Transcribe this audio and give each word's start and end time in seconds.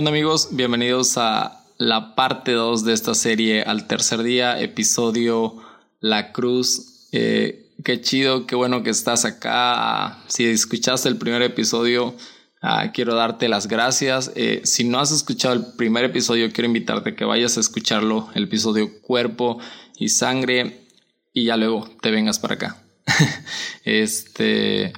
¿Qué 0.00 0.08
amigos? 0.08 0.50
Bienvenidos 0.52 1.18
a 1.18 1.64
la 1.76 2.14
parte 2.14 2.52
2 2.52 2.84
de 2.84 2.92
esta 2.92 3.16
serie 3.16 3.62
al 3.62 3.88
tercer 3.88 4.22
día, 4.22 4.60
episodio 4.60 5.56
La 5.98 6.30
Cruz. 6.30 7.08
Eh, 7.10 7.72
qué 7.84 8.00
chido, 8.00 8.46
qué 8.46 8.54
bueno 8.54 8.84
que 8.84 8.90
estás 8.90 9.24
acá. 9.24 10.22
Si 10.28 10.44
escuchaste 10.44 11.08
el 11.08 11.16
primer 11.16 11.42
episodio, 11.42 12.14
ah, 12.62 12.92
quiero 12.94 13.16
darte 13.16 13.48
las 13.48 13.66
gracias. 13.66 14.30
Eh, 14.36 14.60
si 14.62 14.84
no 14.84 15.00
has 15.00 15.10
escuchado 15.10 15.54
el 15.54 15.66
primer 15.74 16.04
episodio, 16.04 16.52
quiero 16.52 16.68
invitarte 16.68 17.10
a 17.10 17.16
que 17.16 17.24
vayas 17.24 17.56
a 17.56 17.60
escucharlo, 17.60 18.28
el 18.36 18.44
episodio 18.44 19.02
Cuerpo 19.02 19.58
y 19.98 20.10
Sangre, 20.10 20.86
y 21.32 21.46
ya 21.46 21.56
luego 21.56 21.90
te 22.00 22.12
vengas 22.12 22.38
para 22.38 22.54
acá. 22.54 22.80
este, 23.84 24.92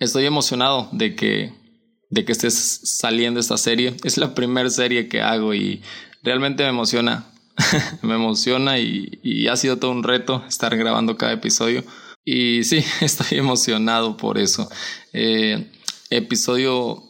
estoy 0.00 0.26
emocionado 0.26 0.88
de 0.90 1.14
que, 1.14 1.65
de 2.16 2.24
que 2.24 2.32
estés 2.32 2.80
saliendo 2.82 3.38
esta 3.38 3.58
serie. 3.58 3.94
Es 4.02 4.16
la 4.16 4.34
primera 4.34 4.70
serie 4.70 5.06
que 5.06 5.20
hago 5.20 5.54
y 5.54 5.82
realmente 6.22 6.62
me 6.62 6.70
emociona. 6.70 7.26
me 8.02 8.14
emociona 8.14 8.78
y, 8.78 9.46
ha 9.48 9.56
sido 9.56 9.78
todo 9.78 9.90
un 9.90 10.02
reto 10.02 10.42
estar 10.48 10.76
grabando 10.76 11.16
cada 11.16 11.32
episodio. 11.32 11.84
Y 12.24 12.64
sí, 12.64 12.82
estoy 13.02 13.38
emocionado 13.38 14.16
por 14.16 14.38
eso. 14.38 14.68
Eh, 15.12 15.70
episodio, 16.10 17.04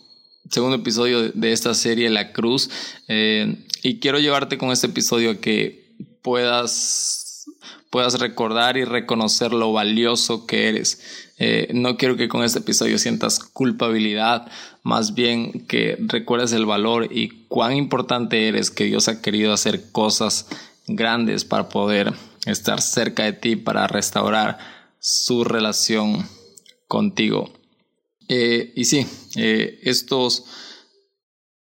segundo 0.50 0.76
episodio 0.76 1.30
de 1.30 1.52
esta 1.52 1.72
serie, 1.74 2.10
La 2.10 2.32
Cruz. 2.32 2.68
Eh, 3.06 3.64
y 3.82 4.00
quiero 4.00 4.18
llevarte 4.18 4.58
con 4.58 4.72
este 4.72 4.88
episodio 4.88 5.40
que 5.40 5.94
puedas 6.22 7.46
puedas 7.90 8.18
recordar 8.18 8.76
y 8.76 8.84
reconocer 8.84 9.52
lo 9.52 9.72
valioso 9.72 10.46
que 10.46 10.68
eres. 10.68 11.25
Eh, 11.38 11.68
no 11.74 11.98
quiero 11.98 12.16
que 12.16 12.28
con 12.28 12.42
este 12.42 12.60
episodio 12.60 12.98
sientas 12.98 13.40
culpabilidad, 13.40 14.50
más 14.82 15.14
bien 15.14 15.66
que 15.66 15.96
recuerdes 16.00 16.52
el 16.52 16.64
valor 16.64 17.08
y 17.10 17.46
cuán 17.48 17.76
importante 17.76 18.48
eres 18.48 18.70
que 18.70 18.84
Dios 18.84 19.08
ha 19.08 19.20
querido 19.20 19.52
hacer 19.52 19.90
cosas 19.92 20.48
grandes 20.86 21.44
para 21.44 21.68
poder 21.68 22.14
estar 22.46 22.80
cerca 22.80 23.24
de 23.24 23.34
ti, 23.34 23.56
para 23.56 23.86
restaurar 23.86 24.58
su 24.98 25.44
relación 25.44 26.26
contigo. 26.88 27.52
Eh, 28.28 28.72
y 28.74 28.86
sí, 28.86 29.06
eh, 29.36 29.78
estos, 29.82 30.44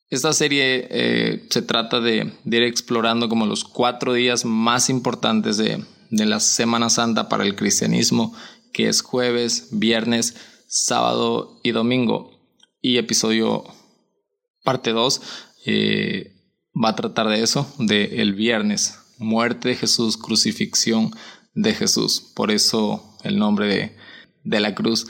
esta 0.08 0.32
serie 0.32 1.44
se 1.48 1.62
trata 1.62 2.00
de, 2.00 2.32
de 2.42 2.56
ir 2.56 2.64
explorando 2.64 3.28
como 3.28 3.46
los 3.46 3.62
cuatro 3.62 4.14
días 4.14 4.44
más 4.44 4.90
importantes 4.90 5.58
de, 5.58 5.84
de 6.10 6.26
la 6.26 6.40
Semana 6.40 6.90
Santa 6.90 7.28
para 7.28 7.44
el 7.44 7.54
cristianismo, 7.54 8.34
que 8.72 8.88
es 8.88 9.02
jueves, 9.02 9.68
viernes, 9.72 10.36
sábado 10.66 11.60
y 11.62 11.72
domingo. 11.72 12.30
Y 12.80 12.96
episodio 12.96 13.64
parte 14.64 14.92
2 14.92 15.22
eh, 15.66 16.32
va 16.74 16.90
a 16.90 16.96
tratar 16.96 17.28
de 17.28 17.42
eso, 17.42 17.72
de 17.78 18.22
el 18.22 18.34
viernes, 18.34 18.98
muerte 19.18 19.70
de 19.70 19.76
Jesús, 19.76 20.16
crucifixión 20.16 21.10
de 21.54 21.74
Jesús. 21.74 22.32
Por 22.34 22.50
eso 22.50 23.16
el 23.22 23.38
nombre 23.38 23.66
de, 23.66 23.96
de 24.44 24.60
la 24.60 24.74
cruz. 24.74 25.06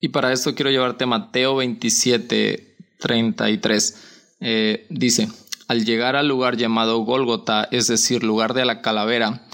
Y 0.00 0.08
para 0.08 0.32
esto 0.32 0.54
quiero 0.54 0.70
llevarte 0.70 1.04
a 1.04 1.08
Mateo 1.08 1.56
27, 1.56 2.76
33. 2.98 4.36
Eh, 4.40 4.86
dice, 4.90 5.28
al 5.68 5.84
llegar 5.84 6.16
al 6.16 6.28
lugar 6.28 6.56
llamado 6.56 6.98
Gólgota, 6.98 7.68
es 7.70 7.86
decir, 7.86 8.22
lugar 8.22 8.54
de 8.54 8.64
la 8.64 8.82
calavera, 8.82 9.46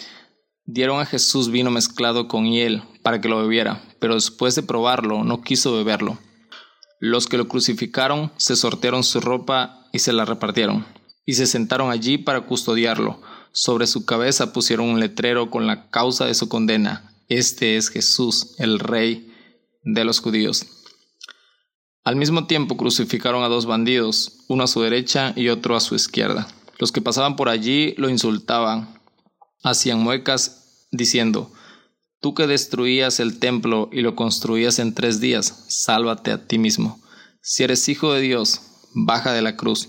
Dieron 0.72 1.00
a 1.00 1.06
Jesús 1.06 1.50
vino 1.50 1.72
mezclado 1.72 2.28
con 2.28 2.44
hiel 2.44 2.84
para 3.02 3.20
que 3.20 3.28
lo 3.28 3.40
bebiera, 3.40 3.82
pero 3.98 4.14
después 4.14 4.54
de 4.54 4.62
probarlo 4.62 5.24
no 5.24 5.42
quiso 5.42 5.72
beberlo. 5.72 6.18
Los 6.98 7.26
que 7.26 7.38
lo 7.38 7.48
crucificaron 7.48 8.30
se 8.36 8.56
sortearon 8.56 9.04
su 9.04 9.20
ropa 9.20 9.86
y 9.92 10.00
se 10.00 10.12
la 10.12 10.24
repartieron, 10.24 10.86
y 11.24 11.34
se 11.34 11.46
sentaron 11.46 11.90
allí 11.90 12.18
para 12.18 12.42
custodiarlo. 12.42 13.20
Sobre 13.52 13.86
su 13.86 14.04
cabeza 14.04 14.52
pusieron 14.52 14.88
un 14.88 15.00
letrero 15.00 15.50
con 15.50 15.66
la 15.66 15.90
causa 15.90 16.26
de 16.26 16.34
su 16.34 16.48
condena. 16.48 17.12
Este 17.28 17.76
es 17.76 17.88
Jesús, 17.88 18.54
el 18.58 18.78
Rey 18.78 19.32
de 19.82 20.04
los 20.04 20.20
judíos. 20.20 20.66
Al 22.04 22.16
mismo 22.16 22.46
tiempo 22.46 22.76
crucificaron 22.76 23.42
a 23.42 23.48
dos 23.48 23.66
bandidos, 23.66 24.44
uno 24.48 24.64
a 24.64 24.66
su 24.66 24.80
derecha 24.82 25.32
y 25.36 25.48
otro 25.48 25.76
a 25.76 25.80
su 25.80 25.94
izquierda. 25.94 26.48
Los 26.78 26.92
que 26.92 27.02
pasaban 27.02 27.36
por 27.36 27.48
allí 27.48 27.94
lo 27.98 28.08
insultaban, 28.08 28.98
hacían 29.62 30.00
muecas 30.00 30.86
diciendo, 30.90 31.52
Tú 32.20 32.34
que 32.34 32.46
destruías 32.46 33.18
el 33.18 33.38
templo 33.38 33.88
y 33.90 34.02
lo 34.02 34.14
construías 34.14 34.78
en 34.78 34.94
tres 34.94 35.20
días, 35.20 35.64
sálvate 35.68 36.32
a 36.32 36.46
ti 36.46 36.58
mismo. 36.58 37.00
Si 37.40 37.62
eres 37.62 37.88
hijo 37.88 38.12
de 38.12 38.20
Dios, 38.20 38.60
baja 38.92 39.32
de 39.32 39.40
la 39.40 39.56
cruz. 39.56 39.88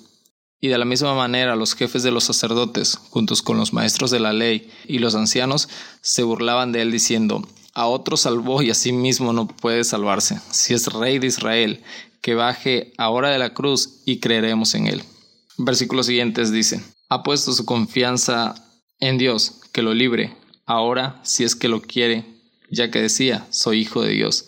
Y 0.62 0.70
de 0.70 0.78
la 0.78 0.86
misma 0.86 1.14
manera 1.14 1.58
los 1.58 1.76
jefes 1.76 2.04
de 2.04 2.12
los 2.12 2.24
sacerdotes, 2.24 2.96
juntos 2.96 3.42
con 3.42 3.58
los 3.58 3.74
maestros 3.74 4.12
de 4.12 4.22
la 4.22 4.32
ley 4.32 4.72
y 4.86 5.00
los 5.00 5.16
ancianos, 5.16 5.68
se 6.02 6.24
burlaban 6.24 6.72
de 6.72 6.84
él 6.84 6.92
diciendo, 6.92 7.46
a 7.74 7.88
otro 7.88 8.16
salvó 8.16 8.62
y 8.62 8.70
a 8.70 8.76
sí 8.76 8.94
mismo 8.94 9.34
no 9.34 9.48
puede 9.48 9.84
salvarse. 9.84 10.40
Si 10.52 10.74
es 10.74 10.88
rey 10.88 11.20
de 11.20 11.28
Israel, 11.28 11.84
que 12.22 12.36
baje 12.36 12.94
ahora 12.98 13.30
de 13.30 13.40
la 13.40 13.54
cruz 13.54 14.04
y 14.06 14.20
creeremos 14.20 14.74
en 14.76 14.88
él. 14.88 15.04
Versículos 15.58 16.06
siguientes 16.06 16.50
dice, 16.52 16.82
ha 17.10 17.24
puesto 17.24 17.52
su 17.52 17.66
confianza 17.66 18.56
en 19.02 19.18
Dios, 19.18 19.60
que 19.74 19.82
lo 19.82 19.94
libre 19.94 20.38
ahora 20.66 21.20
si 21.24 21.44
es 21.44 21.56
que 21.56 21.68
lo 21.68 21.82
quiere, 21.82 22.26
ya 22.70 22.92
que 22.92 23.02
decía, 23.02 23.48
soy 23.50 23.80
hijo 23.80 24.02
de 24.02 24.14
Dios. 24.14 24.48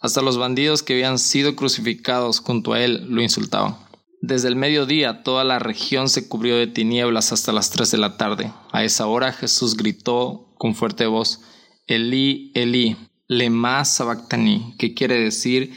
Hasta 0.00 0.22
los 0.22 0.38
bandidos 0.38 0.82
que 0.82 0.94
habían 0.94 1.18
sido 1.18 1.56
crucificados 1.56 2.40
junto 2.40 2.72
a 2.72 2.80
él 2.80 3.06
lo 3.08 3.22
insultaban. 3.22 3.76
Desde 4.22 4.48
el 4.48 4.56
mediodía 4.56 5.22
toda 5.22 5.44
la 5.44 5.58
región 5.58 6.08
se 6.08 6.28
cubrió 6.28 6.56
de 6.56 6.66
tinieblas 6.66 7.32
hasta 7.32 7.52
las 7.52 7.70
tres 7.70 7.90
de 7.90 7.98
la 7.98 8.16
tarde. 8.16 8.52
A 8.72 8.84
esa 8.84 9.06
hora 9.06 9.32
Jesús 9.32 9.76
gritó 9.76 10.54
con 10.58 10.74
fuerte 10.74 11.06
voz, 11.06 11.40
Elí, 11.86 12.52
Elí, 12.54 12.96
lema 13.28 13.84
sabactani, 13.84 14.74
que 14.78 14.92
quiere 14.94 15.18
decir, 15.18 15.72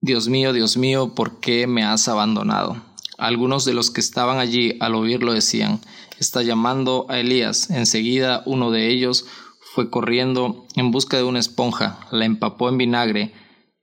Dios 0.00 0.28
mío, 0.28 0.52
Dios 0.54 0.76
mío, 0.78 1.14
¿por 1.14 1.40
qué 1.40 1.66
me 1.66 1.84
has 1.84 2.08
abandonado? 2.08 2.82
Algunos 3.20 3.66
de 3.66 3.74
los 3.74 3.90
que 3.90 4.00
estaban 4.00 4.38
allí 4.38 4.78
al 4.80 4.94
oírlo 4.94 5.34
decían, 5.34 5.82
está 6.18 6.42
llamando 6.42 7.04
a 7.10 7.20
Elías. 7.20 7.68
Enseguida 7.68 8.42
uno 8.46 8.70
de 8.70 8.88
ellos 8.88 9.26
fue 9.74 9.90
corriendo 9.90 10.64
en 10.74 10.90
busca 10.90 11.18
de 11.18 11.24
una 11.24 11.38
esponja, 11.38 12.00
la 12.10 12.24
empapó 12.24 12.70
en 12.70 12.78
vinagre 12.78 13.34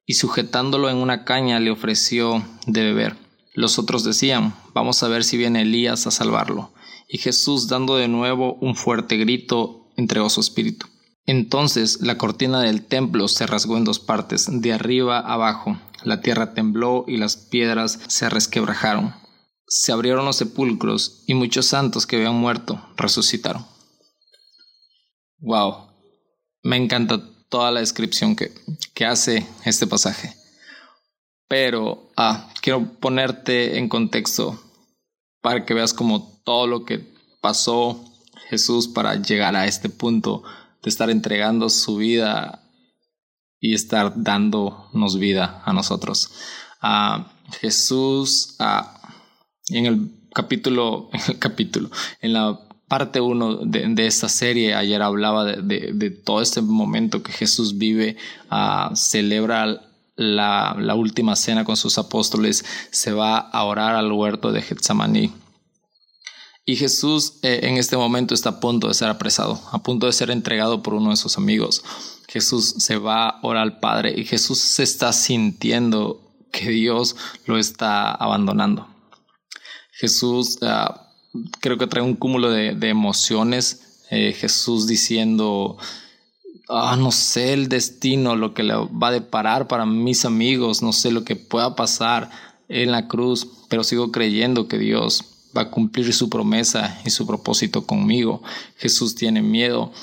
y 0.08 0.16
sujetándolo 0.16 0.90
en 0.90 0.98
una 0.98 1.24
caña 1.24 1.60
le 1.60 1.70
ofreció 1.70 2.44
de 2.66 2.82
beber. 2.82 3.16
Los 3.54 3.78
otros 3.78 4.04
decían, 4.04 4.56
vamos 4.74 5.04
a 5.04 5.08
ver 5.08 5.24
si 5.24 5.38
viene 5.38 5.62
Elías 5.62 6.08
a 6.08 6.12
salvarlo. 6.12 6.74
Y 7.08 7.20
Jesús, 7.20 7.68
dando 7.68 7.96
de 7.96 8.08
nuevo 8.08 8.56
un 8.60 8.76
fuerte 8.76 9.18
grito, 9.18 9.92
entregó 9.98 10.32
su 10.32 10.42
espíritu. 10.42 10.88
Entonces 11.28 12.02
la 12.02 12.18
cortina 12.18 12.60
del 12.62 12.84
templo 12.84 13.28
se 13.28 13.46
rasgó 13.46 13.78
en 13.78 13.84
dos 13.84 14.00
partes, 14.00 14.48
de 14.50 14.74
arriba 14.74 15.20
abajo. 15.20 15.78
La 16.04 16.22
tierra 16.22 16.56
tembló 16.56 17.06
y 17.08 17.18
las 17.18 17.38
piedras 17.38 18.00
se 18.08 18.30
resquebrajaron 18.30 19.27
se 19.68 19.92
abrieron 19.92 20.26
los 20.26 20.38
sepulcros 20.38 21.24
y 21.28 21.34
muchos 21.34 21.66
santos 21.66 22.06
que 22.06 22.16
habían 22.16 22.36
muerto 22.36 22.82
resucitaron. 22.96 23.66
Wow, 25.40 25.90
me 26.64 26.78
encanta 26.78 27.22
toda 27.50 27.72
la 27.72 27.82
descripción 27.82 28.36
que, 28.36 28.54
que 28.94 29.06
hace 29.06 29.46
este 29.66 29.86
pasaje. 29.86 30.34
Pero 31.48 32.12
ah, 32.18 32.50
quiero 32.62 33.00
ponerte 33.00 33.78
en 33.78 33.90
contexto 33.90 34.60
para 35.42 35.66
que 35.66 35.74
veas 35.74 35.94
como 35.94 36.42
todo 36.44 36.68
lo 36.68 36.86
que 36.86 37.06
pasó 37.42 38.04
Jesús 38.50 38.88
para 38.88 39.16
llegar 39.16 39.56
a 39.56 39.66
este 39.66 39.90
punto 39.90 40.44
de 40.82 40.90
estar 40.90 41.10
entregando 41.10 41.70
su 41.70 41.98
vida 41.98 42.64
y 43.60 43.74
estar 43.74 44.14
dándonos 44.16 45.18
vida 45.18 45.62
a 45.66 45.74
nosotros. 45.74 46.32
Ah, 46.82 47.34
Jesús 47.60 48.56
ah, 48.60 48.98
en 49.70 49.86
el 49.86 50.12
capítulo, 50.34 51.10
en 51.14 51.22
el 51.28 51.40
capítulo, 51.40 51.90
en 52.22 52.34
la 52.34 52.60
parte 52.88 53.20
uno 53.20 53.58
de, 53.58 54.08
esta 54.08 54.30
serie, 54.30 54.74
ayer 54.74 55.02
hablaba 55.02 55.44
de, 55.44 56.10
todo 56.24 56.42
este 56.42 56.62
momento 56.62 57.22
que 57.22 57.34
Jesús 57.34 57.78
vive, 57.78 58.16
uh, 58.50 58.96
celebra 58.96 59.82
la, 60.16 60.76
la, 60.80 60.96
última 60.96 61.36
cena 61.36 61.66
con 61.66 61.76
sus 61.76 61.98
apóstoles, 61.98 62.64
se 62.92 63.12
va 63.12 63.38
a 63.38 63.64
orar 63.66 63.96
al 63.96 64.12
huerto 64.12 64.54
de 64.54 64.62
Getsemaní. 64.62 65.34
Y 66.70 66.76
Jesús 66.76 67.36
eh, 67.44 67.62
en 67.64 67.78
este 67.78 67.96
momento 67.96 68.34
está 68.34 68.50
a 68.50 68.60
punto 68.60 68.90
de 68.90 68.94
ser 68.94 69.08
apresado, 69.08 69.62
a 69.72 69.82
punto 69.84 70.06
de 70.06 70.12
ser 70.12 70.30
entregado 70.32 70.84
por 70.84 70.96
uno 70.96 71.12
de 71.12 71.18
sus 71.18 71.38
amigos. 71.38 71.84
Jesús 72.28 72.76
se 72.80 72.98
va 72.98 73.30
a 73.30 73.40
orar 73.42 73.64
al 73.64 73.80
Padre 73.80 74.14
y 74.18 74.26
Jesús 74.26 74.60
se 74.60 74.84
está 74.84 75.14
sintiendo 75.14 76.22
que 76.52 76.70
Dios 76.70 77.16
lo 77.46 77.58
está 77.58 78.12
abandonando. 78.12 78.97
Jesús 79.98 80.60
ah, 80.62 81.10
creo 81.60 81.78
que 81.78 81.88
trae 81.88 82.04
un 82.04 82.16
cúmulo 82.16 82.50
de, 82.52 82.90
emociones. 82.90 84.04
Eh, 84.10 84.34
Jesús 84.34 84.88
diciendo, 84.88 85.78
ah, 86.70 86.96
no 86.98 87.12
sé 87.12 87.54
el 87.54 87.68
destino, 87.68 88.36
lo 88.36 88.54
que 88.54 88.64
le 88.64 88.76
va 88.76 89.10
a 89.10 89.12
deparar 89.12 89.68
para 89.68 89.86
mis 89.86 90.24
amigos, 90.26 90.82
no 90.82 90.94
sé 90.94 91.12
lo 91.12 91.24
que 91.24 91.36
pueda 91.36 91.76
pasar. 91.76 92.30
en 92.70 92.92
la 92.92 93.08
cruz, 93.08 93.48
pero 93.70 93.86
sigo 93.86 94.12
creyendo 94.12 94.68
que 94.68 94.78
Dios 94.78 95.24
va 95.56 95.62
a 95.62 95.72
cumplir 95.72 96.14
su 96.14 96.30
promesa 96.30 97.00
y 97.06 97.10
su 97.10 97.26
propósito 97.26 97.86
conmigo. 97.86 98.44
Jesús 98.76 99.16
tiene 99.16 99.42
miedo 99.42 99.94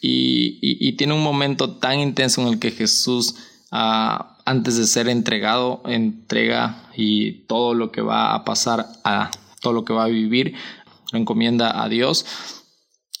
y, 0.00 0.92
tiene 0.96 1.14
un 1.14 1.22
momento 1.22 1.76
tan 1.76 2.00
intenso 2.00 2.42
en 2.42 2.48
el 2.48 2.58
que 2.58 2.72
Jesús, 2.72 3.36
ah, 3.70 4.37
antes 4.48 4.78
de 4.78 4.86
ser 4.86 5.10
entregado, 5.10 5.82
entrega 5.84 6.90
y 6.96 7.44
todo 7.46 7.74
lo 7.74 7.92
que 7.92 8.00
va 8.00 8.34
a 8.34 8.46
pasar, 8.46 8.86
a 9.04 9.30
todo 9.60 9.74
lo 9.74 9.84
que 9.84 9.92
va 9.92 10.04
a 10.04 10.08
vivir, 10.08 10.54
lo 11.12 11.18
encomienda 11.18 11.82
a 11.82 11.86
Dios 11.90 12.24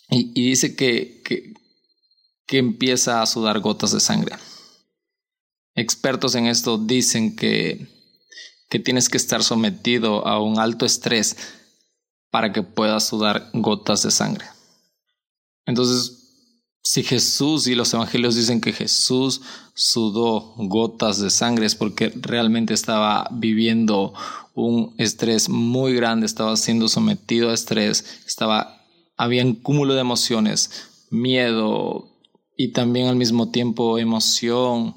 y, 0.08 0.32
dice 0.32 0.74
que, 0.74 1.20
que, 1.22 1.52
que 2.46 2.56
empieza 2.56 3.20
a 3.20 3.26
sudar 3.26 3.60
gotas 3.60 3.92
de 3.92 4.00
sangre. 4.00 4.36
Expertos 5.74 6.34
en 6.34 6.46
esto 6.46 6.78
dicen 6.78 7.36
que, 7.36 7.86
que 8.70 8.78
tienes 8.78 9.10
que 9.10 9.18
estar 9.18 9.42
sometido 9.42 10.26
a 10.26 10.42
un 10.42 10.58
alto 10.58 10.86
estrés 10.86 11.36
para 12.30 12.54
que 12.54 12.62
puedas 12.62 13.06
sudar 13.06 13.50
gotas 13.52 14.02
de 14.02 14.12
sangre. 14.12 14.46
Entonces, 15.66 16.17
si 16.88 17.02
Jesús 17.02 17.66
y 17.66 17.74
los 17.74 17.92
evangelios 17.92 18.34
dicen 18.34 18.62
que 18.62 18.72
Jesús 18.72 19.42
sudó 19.74 20.54
gotas 20.56 21.20
de 21.20 21.28
sangre 21.28 21.66
es 21.66 21.74
porque 21.74 22.10
realmente 22.16 22.72
estaba 22.72 23.28
viviendo 23.30 24.14
un 24.54 24.94
estrés 24.96 25.50
muy 25.50 25.92
grande, 25.92 26.24
estaba 26.24 26.56
siendo 26.56 26.88
sometido 26.88 27.50
a 27.50 27.52
estrés, 27.52 28.22
estaba 28.26 28.86
había 29.18 29.44
un 29.44 29.56
cúmulo 29.56 29.92
de 29.92 30.00
emociones, 30.00 31.04
miedo 31.10 32.08
y 32.56 32.72
también 32.72 33.08
al 33.08 33.16
mismo 33.16 33.50
tiempo 33.50 33.98
emoción 33.98 34.94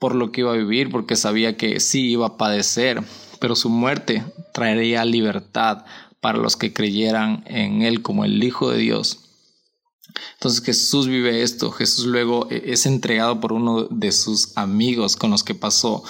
por 0.00 0.16
lo 0.16 0.32
que 0.32 0.40
iba 0.40 0.52
a 0.52 0.56
vivir, 0.56 0.90
porque 0.90 1.14
sabía 1.14 1.56
que 1.56 1.78
sí 1.78 2.10
iba 2.10 2.26
a 2.26 2.36
padecer, 2.36 3.00
pero 3.38 3.54
su 3.54 3.68
muerte 3.68 4.24
traería 4.52 5.04
libertad 5.04 5.84
para 6.20 6.38
los 6.38 6.56
que 6.56 6.72
creyeran 6.72 7.44
en 7.46 7.82
él 7.82 8.02
como 8.02 8.24
el 8.24 8.42
Hijo 8.42 8.72
de 8.72 8.78
Dios 8.78 9.29
entonces 10.34 10.62
Jesús 10.62 11.06
vive 11.06 11.42
esto, 11.42 11.70
Jesús 11.70 12.06
luego 12.06 12.48
eh, 12.50 12.62
es 12.66 12.86
entregado 12.86 13.40
por 13.40 13.52
uno 13.52 13.84
de 13.84 14.12
sus 14.12 14.56
amigos 14.56 15.16
con 15.16 15.30
los 15.30 15.44
que 15.44 15.54
pasó 15.54 16.02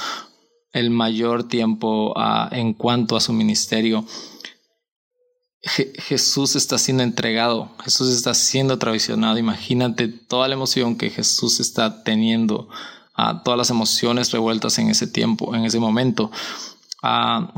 el 0.72 0.90
mayor 0.90 1.44
tiempo 1.44 2.14
ah, 2.16 2.48
en 2.52 2.74
cuanto 2.74 3.16
a 3.16 3.20
su 3.20 3.32
ministerio. 3.32 4.04
Jesús 5.62 6.56
está 6.56 6.78
siendo 6.78 7.02
entregado, 7.02 7.70
Jesús 7.84 8.08
está 8.08 8.32
siendo 8.32 8.78
traicionado. 8.78 9.36
Imagínate 9.36 10.08
toda 10.08 10.48
la 10.48 10.54
emoción 10.54 10.96
que 10.96 11.10
Jesús 11.10 11.60
está 11.60 12.02
teniendo, 12.02 12.68
ah, 13.14 13.42
todas 13.44 13.58
las 13.58 13.70
emociones 13.70 14.32
revueltas 14.32 14.78
en 14.78 14.88
ese 14.88 15.06
tiempo, 15.06 15.54
en 15.54 15.66
ese 15.66 15.78
momento. 15.78 16.30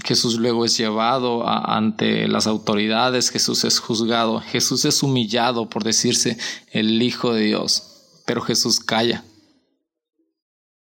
Jesús 0.05 0.39
luego 0.39 0.65
es 0.65 0.77
llevado 0.77 1.49
ante 1.49 2.29
las 2.29 2.47
autoridades, 2.47 3.31
Jesús 3.31 3.65
es 3.65 3.81
juzgado, 3.81 4.41
Jesús 4.41 4.85
es 4.85 5.03
humillado 5.03 5.69
por 5.69 5.83
decirse 5.83 6.39
el 6.71 7.03
Hijo 7.03 7.35
de 7.35 7.43
Dios, 7.47 8.23
pero 8.25 8.41
Jesús 8.43 8.79
calla. 8.79 9.25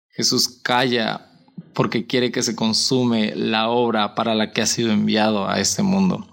Jesús 0.10 0.60
calla 0.62 1.30
porque 1.74 2.06
quiere 2.06 2.32
que 2.32 2.44
se 2.44 2.56
consume 2.56 3.34
la 3.36 3.70
obra 3.70 4.16
para 4.16 4.36
la 4.36 4.52
que 4.52 4.62
ha 4.62 4.66
sido 4.66 4.92
enviado 4.92 5.48
a 5.48 5.60
este 5.60 5.84
mundo. 5.84 6.28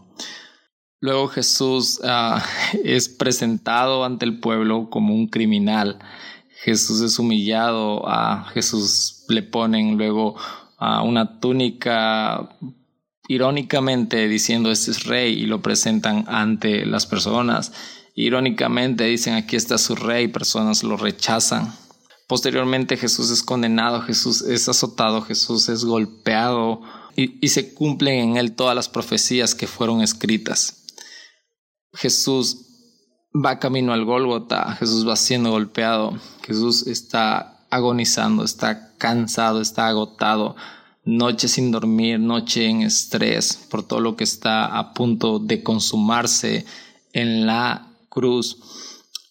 Luego 1.01 1.29
Jesús 1.29 2.01
ah, 2.03 2.45
es 2.85 3.09
presentado 3.09 4.05
ante 4.05 4.25
el 4.25 4.41
pueblo 4.41 4.91
como 4.91 5.15
un 5.15 5.29
criminal. 5.29 6.01
Jesús 6.65 7.01
es 7.03 7.21
humillado, 7.21 8.09
a 8.09 8.47
Jesús 8.53 9.25
le 9.29 9.45
ponen 9.45 9.97
luego 9.97 10.35
a 10.79 11.03
una 11.03 11.41
túnica 11.41 12.57
irónicamente 13.29 14.27
diciendo 14.27 14.71
este 14.71 14.93
es 14.93 15.05
rey 15.05 15.35
y 15.35 15.47
lo 15.47 15.61
presentan 15.61 16.25
ante 16.29 16.87
las 16.87 17.07
personas. 17.07 17.73
Irónicamente 18.15 19.05
dicen 19.05 19.35
aquí 19.35 19.57
está 19.57 19.77
su 19.77 19.95
rey, 19.95 20.29
personas 20.29 20.83
lo 20.83 20.97
rechazan. 20.97 21.73
Posteriormente 22.27 22.97
Jesús 22.97 23.31
es 23.31 23.43
condenado, 23.43 24.01
Jesús 24.03 24.43
es 24.43 24.69
azotado, 24.69 25.23
Jesús 25.23 25.69
es 25.69 25.85
golpeado 25.85 26.83
y, 27.17 27.45
y 27.45 27.49
se 27.49 27.75
cumplen 27.75 28.31
en 28.31 28.37
él 28.37 28.55
todas 28.55 28.75
las 28.75 28.89
profecías 28.89 29.55
que 29.55 29.67
fueron 29.67 30.01
escritas. 30.01 30.85
Jesús 31.95 32.67
va 33.35 33.59
camino 33.59 33.93
al 33.93 34.05
Gólgota, 34.05 34.75
Jesús 34.79 35.07
va 35.09 35.17
siendo 35.17 35.51
golpeado, 35.51 36.19
Jesús 36.43 36.87
está 36.87 37.58
agonizando, 37.71 38.45
está 38.45 38.95
cansado, 38.99 39.61
está 39.61 39.89
agotado, 39.89 40.57
noche 41.05 41.49
sin 41.49 41.71
dormir, 41.71 42.21
noche 42.21 42.67
en 42.67 42.83
estrés 42.83 43.67
por 43.71 43.83
todo 43.83 44.01
lo 44.01 44.17
que 44.17 44.25
está 44.25 44.79
a 44.79 44.93
punto 44.93 45.39
de 45.39 45.63
consumarse 45.63 46.67
en 47.13 47.47
la 47.47 47.89
cruz. 48.09 48.59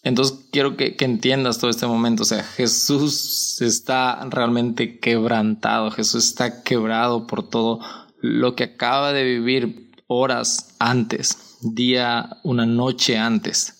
Entonces 0.04 0.46
quiero 0.52 0.78
que, 0.78 0.96
entiendas 1.00 1.60
todo 1.60 1.70
este 1.70 1.86
momento, 1.86 2.24
o 2.24 2.26
sea, 2.26 2.44
Jesús 2.44 3.62
está 3.62 4.26
realmente 4.30 5.00
quebrantado, 5.00 5.92
Jesús 5.92 6.26
está 6.26 6.64
quebrado 6.64 7.28
por 7.28 7.48
todo 7.48 7.80
lo 8.22 8.56
que 8.56 8.64
acaba 8.64 9.12
de 9.12 9.24
vivir 9.24 9.92
horas 10.08 10.76
antes, 10.80 11.58
día, 11.62 12.38
una 12.44 12.66
noche 12.66 13.18
antes. 13.18 13.77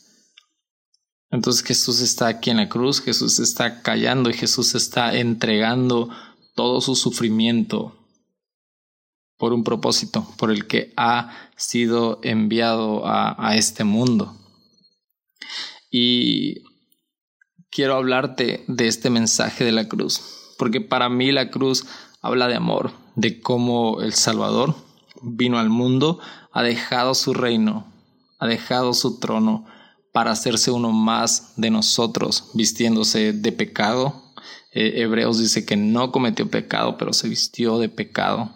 Entonces 1.30 1.64
Jesús 1.64 2.00
está 2.02 2.28
aquí 2.28 2.50
en 2.50 2.58
la 2.58 2.70
cruz, 2.70 3.02
Jesús 3.02 3.40
está 3.40 3.82
callando 3.82 4.30
y 4.30 4.34
Jesús 4.34 4.76
está 4.76 5.16
entregando 5.16 6.10
todo 6.56 6.82
su 6.82 6.96
sufrimiento 6.96 7.96
por 9.38 9.54
un 9.54 9.64
propósito, 9.64 10.28
por 10.38 10.52
el 10.52 10.68
que 10.68 10.94
ha 10.98 11.50
sido 11.56 12.20
enviado 12.24 13.06
a, 13.06 13.36
a 13.38 13.56
este 13.56 13.84
mundo. 13.84 14.36
Y 15.92 16.64
quiero 17.70 17.96
hablarte 17.96 18.64
de 18.68 18.88
este 18.88 19.10
mensaje 19.10 19.64
de 19.64 19.72
la 19.72 19.88
cruz, 19.88 20.56
porque 20.58 20.82
para 20.82 21.10
mí 21.10 21.32
la 21.32 21.52
cruz 21.52 21.86
habla 22.22 22.48
de 22.48 22.56
amor, 22.56 22.92
de 23.16 23.40
cómo 23.42 24.02
el 24.02 24.14
Salvador 24.14 24.76
vino 25.22 25.60
al 25.60 25.70
mundo, 25.70 26.20
ha 26.52 26.64
dejado 26.64 27.14
su 27.14 27.34
reino, 27.34 27.86
ha 28.40 28.48
dejado 28.48 28.94
su 28.94 29.20
trono, 29.20 29.66
para 30.18 30.32
hacerse 30.32 30.72
uno 30.72 30.92
más 30.92 31.54
de 31.58 31.70
nosotros, 31.70 32.46
vistiéndose 32.56 33.34
de 33.34 33.52
pecado. 33.52 34.34
Eh, 34.72 34.94
Hebreos 35.04 35.38
dice 35.38 35.64
que 35.64 35.78
no 35.78 36.12
cometió 36.12 36.50
pecado, 36.50 36.98
pero 36.98 37.14
se 37.14 37.30
vistió 37.30 37.78
de 37.78 37.88
pecado 37.88 38.52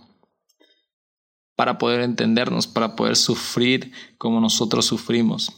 para 1.56 1.78
poder 1.78 2.02
entendernos, 2.02 2.66
para 2.66 2.96
poder 2.96 3.16
sufrir 3.16 3.92
como 4.18 4.42
nosotros 4.42 4.88
sufrimos. 4.88 5.52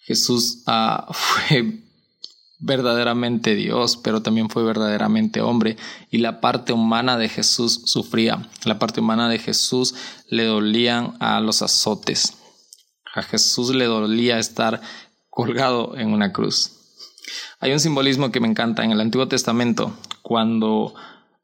Jesús 0.00 0.62
ah, 0.66 1.06
fue 1.12 1.82
verdaderamente 2.58 3.56
Dios, 3.56 3.98
pero 3.98 4.22
también 4.22 4.48
fue 4.48 4.64
verdaderamente 4.64 5.42
hombre. 5.42 5.76
Y 6.10 6.16
la 6.16 6.40
parte 6.40 6.72
humana 6.72 7.18
de 7.18 7.28
Jesús 7.28 7.82
sufría. 7.84 8.48
La 8.64 8.78
parte 8.78 9.00
humana 9.00 9.28
de 9.28 9.38
Jesús 9.38 9.94
le 10.30 10.44
dolían 10.44 11.14
a 11.20 11.40
los 11.40 11.60
azotes. 11.60 12.38
A 13.16 13.22
Jesús 13.22 13.74
le 13.74 13.86
dolía 13.86 14.38
estar 14.38 14.82
colgado 15.30 15.96
en 15.96 16.12
una 16.12 16.34
cruz. 16.34 16.72
Hay 17.60 17.72
un 17.72 17.80
simbolismo 17.80 18.30
que 18.30 18.40
me 18.40 18.46
encanta 18.46 18.84
en 18.84 18.92
el 18.92 19.00
Antiguo 19.00 19.26
Testamento, 19.26 19.96
cuando 20.20 20.94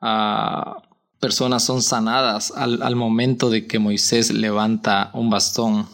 ah, 0.02 0.82
personas 1.18 1.64
son 1.64 1.80
sanadas 1.80 2.52
al, 2.54 2.94
momento 2.94 3.48
de 3.48 3.66
que 3.66 3.78
Moisés 3.78 4.30
levanta 4.30 5.10
un 5.14 5.30
bastón 5.30 5.88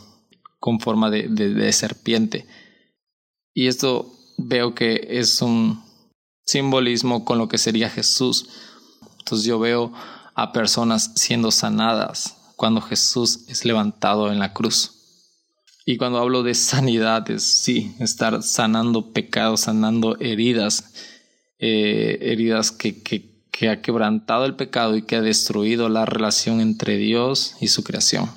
con 0.58 0.80
forma 0.80 1.10
de 1.10 1.72
serpiente. 1.72 2.48
Y 3.54 3.68
esto 3.68 4.12
veo 4.36 4.74
que 4.74 5.06
es 5.10 5.40
un 5.42 5.84
simbolismo 6.44 7.24
con 7.24 7.38
lo 7.38 7.46
que 7.46 7.58
sería 7.58 7.88
Jesús. 7.88 8.48
Entonces 9.20 9.46
yo 9.46 9.60
veo 9.60 9.92
a 10.34 10.52
personas 10.52 11.12
siendo 11.14 11.52
sanadas 11.52 12.36
cuando 12.56 12.80
Jesús 12.80 13.44
es 13.46 13.64
levantado 13.64 14.32
en 14.32 14.40
la 14.40 14.52
cruz. 14.52 14.97
Y 15.90 15.96
cuando 15.96 16.18
hablo 16.18 16.42
de 16.42 16.52
sanidad, 16.54 17.30
es 17.30 17.44
sí, 17.44 17.94
estar 17.98 18.42
sanando 18.42 19.14
pecados, 19.14 19.60
sanando 19.60 20.18
heridas, 20.20 20.92
eh, 21.58 22.18
heridas 22.20 22.72
que, 22.72 22.92
ha 23.70 23.80
quebrantado 23.80 24.44
el 24.44 24.54
pecado 24.54 24.96
y 24.96 25.02
que 25.02 25.16
ha 25.16 25.22
destruido 25.22 25.88
la 25.88 26.04
relación 26.04 26.60
entre 26.60 26.98
Dios 26.98 27.56
y 27.62 27.68
su 27.68 27.84
creación. 27.84 28.30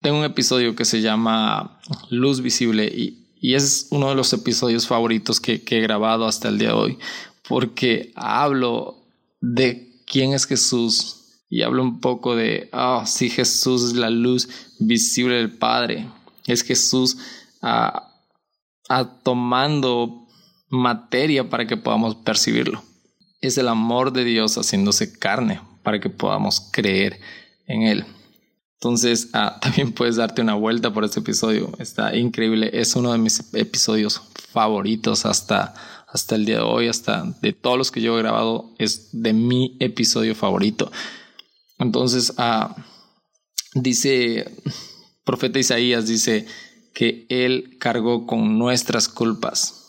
Tengo 0.00 0.20
un 0.20 0.24
episodio 0.24 0.74
que 0.74 0.86
se 0.86 1.02
llama 1.02 1.78
Luz 2.08 2.40
Visible 2.40 2.86
y, 2.86 3.52
es 3.54 3.88
uno 3.90 4.08
de 4.08 4.14
los 4.14 4.32
episodios 4.32 4.86
favoritos 4.86 5.38
que, 5.38 5.62
que 5.62 5.76
he 5.76 5.82
grabado 5.82 6.26
hasta 6.26 6.48
el 6.48 6.56
día 6.56 6.68
de 6.68 6.74
hoy, 6.74 6.98
porque 7.46 8.10
hablo 8.16 9.04
de 9.42 10.00
quién 10.06 10.32
es 10.32 10.46
Jesús 10.46 11.42
y 11.50 11.60
hablo 11.60 11.82
un 11.82 12.00
poco 12.00 12.34
de, 12.34 12.70
ah, 12.72 13.04
sí, 13.06 13.28
Jesús 13.28 13.82
es 13.84 13.92
la 13.92 14.08
luz 14.08 14.48
visible 14.78 15.34
del 15.34 15.58
Padre 15.58 16.08
es 16.46 16.62
Jesús 16.62 17.18
ah, 17.62 18.08
tomando 19.22 20.26
materia 20.68 21.48
para 21.48 21.66
que 21.66 21.76
podamos 21.76 22.14
percibirlo. 22.16 22.82
Es 23.40 23.58
el 23.58 23.68
amor 23.68 24.12
de 24.12 24.24
Dios 24.24 24.56
haciéndose 24.56 25.18
carne 25.18 25.60
para 25.82 26.00
que 26.00 26.08
podamos 26.08 26.68
creer 26.72 27.20
en 27.66 27.82
Él. 27.82 28.04
Entonces, 28.74 29.28
ah, 29.32 29.58
también 29.62 29.92
puedes 29.92 30.16
darte 30.16 30.42
una 30.42 30.54
vuelta 30.54 30.92
por 30.92 31.04
este 31.04 31.20
episodio. 31.20 31.72
Está 31.78 32.16
increíble. 32.16 32.70
Es 32.72 32.96
uno 32.96 33.12
de 33.12 33.18
mis 33.18 33.54
episodios 33.54 34.20
favoritos 34.50 35.24
hasta, 35.24 35.74
hasta 36.08 36.34
el 36.34 36.44
día 36.44 36.56
de 36.56 36.62
hoy, 36.62 36.88
hasta 36.88 37.24
de 37.40 37.52
todos 37.52 37.78
los 37.78 37.90
que 37.90 38.00
yo 38.00 38.18
he 38.18 38.22
grabado, 38.22 38.70
es 38.78 39.08
de 39.12 39.32
mi 39.32 39.76
episodio 39.80 40.34
favorito. 40.34 40.90
Entonces, 41.78 42.34
ah, 42.38 42.76
dice, 43.74 44.52
profeta 45.24 45.58
Isaías 45.58 46.06
dice 46.06 46.46
que 46.94 47.26
Él 47.28 47.76
cargó 47.78 48.26
con 48.26 48.58
nuestras 48.58 49.08
culpas 49.08 49.82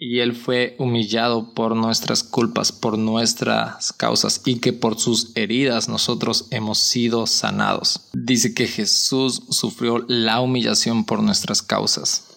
y 0.00 0.20
Él 0.20 0.36
fue 0.36 0.76
humillado 0.78 1.54
por 1.54 1.74
nuestras 1.74 2.22
culpas, 2.22 2.70
por 2.70 2.96
nuestras 2.96 3.92
causas, 3.92 4.40
y 4.44 4.60
que 4.60 4.72
por 4.72 4.98
sus 4.98 5.36
heridas 5.36 5.88
nosotros 5.88 6.46
hemos 6.52 6.78
sido 6.78 7.26
sanados. 7.26 8.08
Dice 8.12 8.54
que 8.54 8.68
Jesús 8.68 9.42
sufrió 9.50 10.04
la 10.06 10.40
humillación 10.40 11.04
por 11.04 11.20
nuestras 11.20 11.62
causas. 11.62 12.28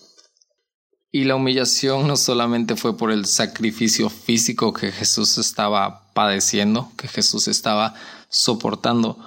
Y 1.12 1.26
la 1.26 1.36
humillación 1.36 2.08
no 2.08 2.18
solamente 2.18 2.76
fue 2.76 2.98
por 2.98 3.12
el 3.12 3.26
sacrificio 3.26 4.10
físico 4.10 4.74
que 4.74 4.92
Jesús 4.92 5.38
estaba 5.38 6.12
padeciendo, 6.14 6.92
que 6.98 7.08
Jesús 7.08 7.48
estaba 7.48 7.94
soportando, 8.30 9.20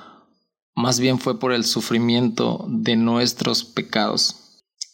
más 0.75 1.01
bien 1.01 1.19
fue 1.19 1.39
por 1.39 1.53
el 1.53 1.65
sufrimiento 1.65 2.67
de 2.69 2.97
nuestros 2.97 3.65
pecados. 3.65 4.37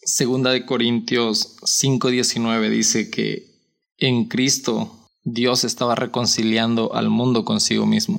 Segunda 0.02 0.50
de 0.50 0.64
Corintios 0.64 1.56
5:19 1.62 2.70
dice 2.70 3.10
que 3.10 3.50
en 3.99 4.26
Cristo 4.26 5.08
Dios 5.25 5.64
estaba 5.64 5.94
reconciliando 5.94 6.94
al 6.94 7.10
mundo 7.10 7.44
consigo 7.44 7.87
mismo. 7.87 8.18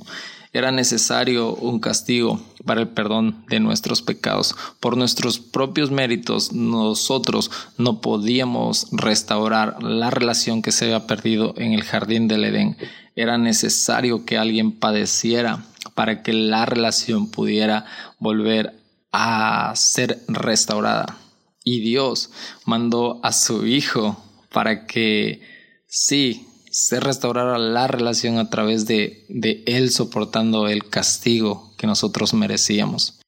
Era 0.53 0.72
necesario 0.72 1.56
un 1.56 1.80
castigo 1.80 2.41
para 2.65 2.82
el 2.82 2.89
perdón 2.89 3.46
de 3.50 3.62
nuestros 3.62 4.01
pecados. 4.01 4.56
Por 4.82 4.98
nuestros 4.98 5.39
propios 5.39 5.91
méritos 5.91 6.51
nosotros 6.51 7.50
no 7.77 8.01
podíamos 8.01 8.88
restaurar 8.91 9.82
la 9.82 10.10
relación 10.10 10.62
que 10.62 10.74
se 10.74 10.86
había 10.86 11.08
perdido 11.08 11.53
en 11.58 11.72
el 11.72 11.84
jardín 11.84 12.27
del 12.27 12.44
Edén. 12.44 12.77
Era 13.15 13.38
necesario 13.38 14.25
que 14.25 14.38
alguien 14.38 14.74
padeciera 14.74 15.65
para 15.93 16.24
que 16.24 16.33
la 16.33 16.65
relación 16.65 17.29
pudiera 17.29 17.86
volver 18.19 18.79
a 19.12 19.74
ser 19.75 20.24
restaurada. 20.27 21.17
Y 21.63 21.79
Dios 21.81 22.31
mandó 22.65 23.19
a 23.24 23.33
su 23.33 23.65
Hijo 23.65 24.24
para 24.51 24.88
que 24.88 25.41
sí 25.88 26.48
se 26.71 27.00
restaurara 27.00 27.57
la 27.57 27.88
relación 27.88 28.38
a 28.38 28.50
través 28.50 28.86
de, 28.86 29.25
de 29.29 29.63
Él 29.67 29.91
soportando 29.91 30.67
el 30.67 30.89
castigo 30.89 31.74
que 31.77 31.88
nosotros 31.88 32.33
merecíamos. 32.33 33.19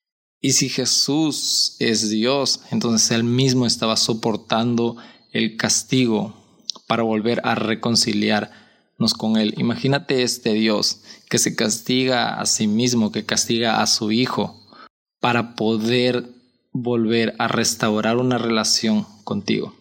Y 0.42 0.54
si 0.54 0.70
Jesús 0.70 1.76
es 1.80 2.10
Dios, 2.10 2.62
entonces 2.72 3.12
Él 3.12 3.24
mismo 3.24 3.66
estaba 3.66 3.98
soportando 3.98 4.98
el 5.32 5.58
castigo 5.58 6.36
para 6.88 7.04
volver 7.04 7.42
a 7.44 7.56
reconciliarnos 7.56 8.63
con 9.14 9.36
Él. 9.36 9.54
Imagínate 9.58 10.24
este 10.24 10.54
Dios 10.54 11.02
que 11.30 11.38
se 11.38 11.56
castiga 11.56 12.40
a 12.40 12.46
sí 12.46 12.68
mismo, 12.68 13.12
que 13.12 13.26
castiga 13.26 13.82
a 13.82 13.88
su 13.88 14.14
Hijo 14.14 14.62
para 15.20 15.56
poder 15.56 16.30
volver 16.72 17.36
a 17.40 17.50
restaurar 17.50 18.18
una 18.18 18.38
relación 18.38 19.06
contigo. 19.26 19.74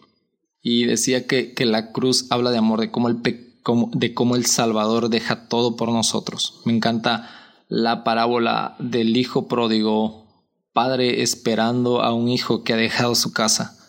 Y 0.61 0.85
decía 0.85 1.25
que, 1.27 1.53
que 1.53 1.65
la 1.65 1.91
cruz 1.91 2.27
habla 2.29 2.51
de 2.51 2.57
amor, 2.57 2.81
de 2.81 2.91
cómo, 2.91 3.07
el 3.07 3.21
de 3.21 4.13
cómo 4.13 4.35
el 4.35 4.45
Salvador 4.45 5.09
deja 5.09 5.47
todo 5.47 5.77
por 5.77 5.89
nosotros. 5.91 6.61
Me 6.65 6.73
encanta 6.73 7.29
la 7.69 8.03
parábola 8.03 8.75
del 8.79 9.15
hijo 9.15 9.47
pródigo, 9.47 10.25
padre 10.73 11.21
esperando 11.21 12.01
a 12.01 12.13
un 12.13 12.27
hijo 12.27 12.63
que 12.63 12.73
ha 12.73 12.77
dejado 12.77 13.15
su 13.15 13.31
casa 13.31 13.82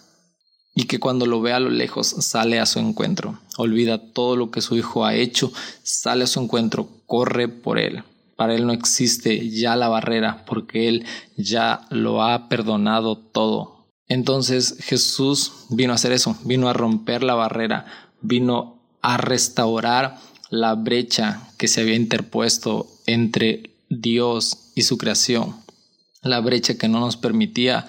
y 0.75 0.85
que 0.85 0.99
cuando 0.99 1.27
lo 1.27 1.41
ve 1.41 1.53
a 1.53 1.61
lo 1.61 1.71
lejos 1.71 2.09
sale 2.09 2.59
a 2.59 2.67
su 2.67 2.79
encuentro. 2.79 3.39
Olvida 3.57 3.99
todo 3.99 4.37
lo 4.37 4.51
que 4.51 4.61
su 4.61 4.77
hijo 4.77 5.05
ha 5.05 5.15
hecho, 5.15 5.53
sale 5.83 6.25
a 6.25 6.27
su 6.27 6.41
encuentro, 6.41 6.89
corre 7.07 7.49
por 7.49 7.79
él. 7.79 8.03
Para 8.37 8.55
Él 8.57 8.67
no 8.67 8.73
existe 8.73 9.49
ya 9.51 9.77
la 9.77 9.89
barrera 9.89 10.45
porque 10.45 10.89
Él 10.89 11.05
ya 11.37 11.87
lo 11.91 12.23
ha 12.23 12.49
perdonado 12.49 13.17
todo. 13.17 13.87
Entonces 14.09 14.77
Jesús 14.81 15.53
vino 15.71 15.93
a 15.93 15.95
hacer 15.95 16.13
eso, 16.13 16.37
vino 16.45 16.69
a 16.69 16.73
romper 16.73 17.23
la 17.23 17.35
barrera, 17.35 17.87
vino 18.21 18.81
a 19.03 19.17
restaurar 19.17 20.19
la 20.51 20.75
brecha 20.75 21.49
que 21.59 21.69
se 21.69 21.81
había 21.81 21.95
interpuesto 21.95 22.89
entre 23.07 23.71
Dios 23.89 24.71
y 24.75 24.83
su 24.83 24.99
creación, 24.99 25.57
la 26.23 26.41
brecha 26.41 26.77
que 26.77 26.89
no 26.89 27.01
nos 27.01 27.17
permitía 27.17 27.87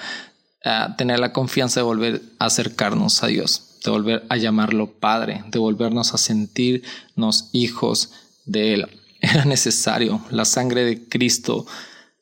eh, 0.66 0.88
tener 0.98 1.20
la 1.20 1.32
confianza 1.32 1.80
de 1.80 1.86
volver 1.86 2.22
a 2.40 2.46
acercarnos 2.46 3.24
a 3.24 3.28
Dios, 3.28 3.78
de 3.86 3.92
volver 3.92 4.26
a 4.30 4.38
llamarlo 4.38 5.00
Padre, 5.00 5.44
de 5.48 5.60
volvernos 5.60 6.14
a 6.14 6.18
sentirnos 6.18 7.50
hijos 7.54 8.12
de 8.46 8.74
Él 8.74 8.88
era 9.22 9.46
necesario. 9.46 10.22
La 10.32 10.44
sangre 10.46 10.84
de 10.84 11.08
Cristo 11.08 11.66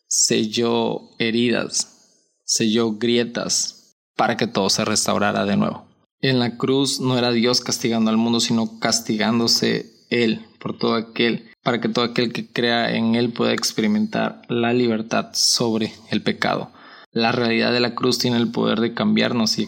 selló 0.07 1.09
heridas, 1.19 2.35
selló 2.43 2.93
grietas 2.93 3.95
para 4.15 4.38
que 4.38 4.47
todo 4.47 4.69
se 4.69 4.85
restaurara 4.85 5.45
de 5.45 5.57
nuevo. 5.57 5.85
En 6.21 6.39
la 6.39 6.57
cruz 6.57 7.00
no 7.00 7.17
era 7.17 7.31
Dios 7.31 7.62
castigando 7.62 8.09
al 8.09 8.17
mundo, 8.17 8.39
sino 8.39 8.79
castigándose 8.79 9.91
Él 10.09 10.45
por 10.59 10.77
todo 10.77 10.95
aquel, 10.95 11.50
para 11.63 11.81
que 11.81 11.89
todo 11.89 12.05
aquel 12.05 12.31
que 12.31 12.47
crea 12.47 12.95
en 12.95 13.15
Él 13.15 13.33
pueda 13.33 13.53
experimentar 13.53 14.41
la 14.47 14.71
libertad 14.73 15.31
sobre 15.33 15.93
el 16.12 16.21
pecado. 16.21 16.71
La 17.13 17.32
realidad 17.32 17.72
de 17.72 17.79
la 17.79 17.93
cruz 17.93 18.17
tiene 18.17 18.38
el 18.38 18.50
poder 18.50 18.79
de 18.79 18.96
cambiarnos 18.96 19.60
y 19.60 19.63